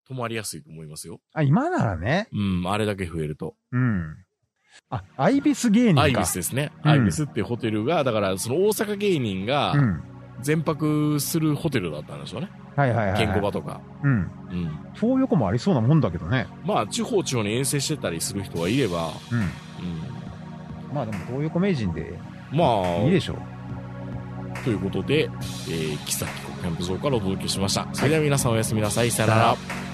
[0.07, 1.19] 泊まりやすいと思いますよ。
[1.33, 2.27] あ、今ならね。
[2.33, 3.55] うん、あれだけ増えると。
[3.71, 4.15] うん。
[4.89, 6.01] あ、アイビス芸人か。
[6.03, 6.71] アイビスですね。
[6.83, 10.03] うんアイビスっていうホテルが、だからその大阪芸人がうん。
[10.41, 12.49] 全泊するホテルだったんでしょうね。
[12.75, 13.17] はいはいはい、はい。
[13.19, 13.81] 健康場とか。
[14.03, 14.11] うん。
[14.11, 14.79] うん。
[14.93, 16.47] 東横もありそうなもんだけどね。
[16.63, 19.39] まあ、地方地方に遠征してたりする人はいれば、うん。
[19.39, 19.47] うん。
[20.93, 22.19] まあでも東横名人で
[22.51, 23.37] まあ、いいでしょう。
[24.63, 27.87] ということで、えー、木崎キャンプ場からお届けしました。
[27.93, 29.11] それでは皆さんおやすみなさい。
[29.11, 29.90] さよなら。